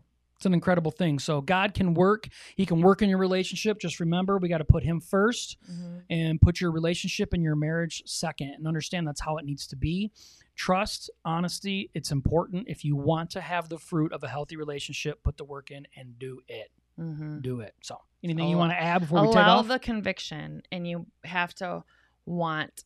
[0.45, 1.19] It's an incredible thing.
[1.19, 2.29] So God can work.
[2.55, 3.79] He can work in your relationship.
[3.79, 7.57] Just remember, we got to put him 1st hmm and put your relationship and your
[7.57, 10.13] marriage second and understand that's how it needs to be.
[10.55, 12.67] Trust, honesty, it's important.
[12.69, 15.87] If you want to have the fruit of a healthy relationship, put the work in
[15.97, 16.71] and do it.
[16.99, 17.73] hmm Do it.
[17.83, 19.69] So, anything you want to add before we take Allow off?
[19.69, 21.85] the conviction, and you have to
[22.27, 22.85] want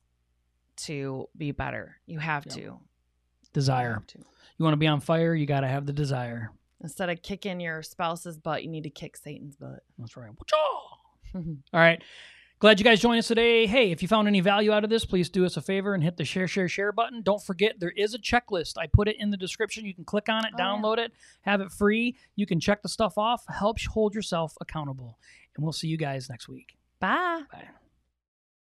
[0.86, 1.96] to be better.
[2.06, 2.52] You have Yeah.
[2.52, 2.61] to.
[2.61, 2.80] You
[3.52, 3.94] Desire.
[3.94, 4.18] have to.
[4.18, 6.52] You want to be on fire, you got to have the desire.
[6.83, 9.81] Instead of kicking your spouse's butt, you need to kick Satan's butt.
[9.99, 10.31] That's right.
[11.35, 12.03] All right.
[12.61, 13.66] Glad you guys joined us today.
[13.66, 16.03] Hey, if you found any value out of this, please do us a favor and
[16.03, 17.22] hit the share, share, share button.
[17.22, 18.74] Don't forget, there is a checklist.
[18.79, 19.85] I put it in the description.
[19.85, 20.64] You can click on it, Oh, yeah.
[20.64, 21.12] download it,
[21.43, 22.16] have it free.
[22.35, 23.45] You can check the stuff off.
[23.49, 25.18] Helps hold yourself accountable.
[25.57, 26.76] And we'll see you guys next week.
[27.01, 27.43] Bye.
[27.53, 27.68] Bye.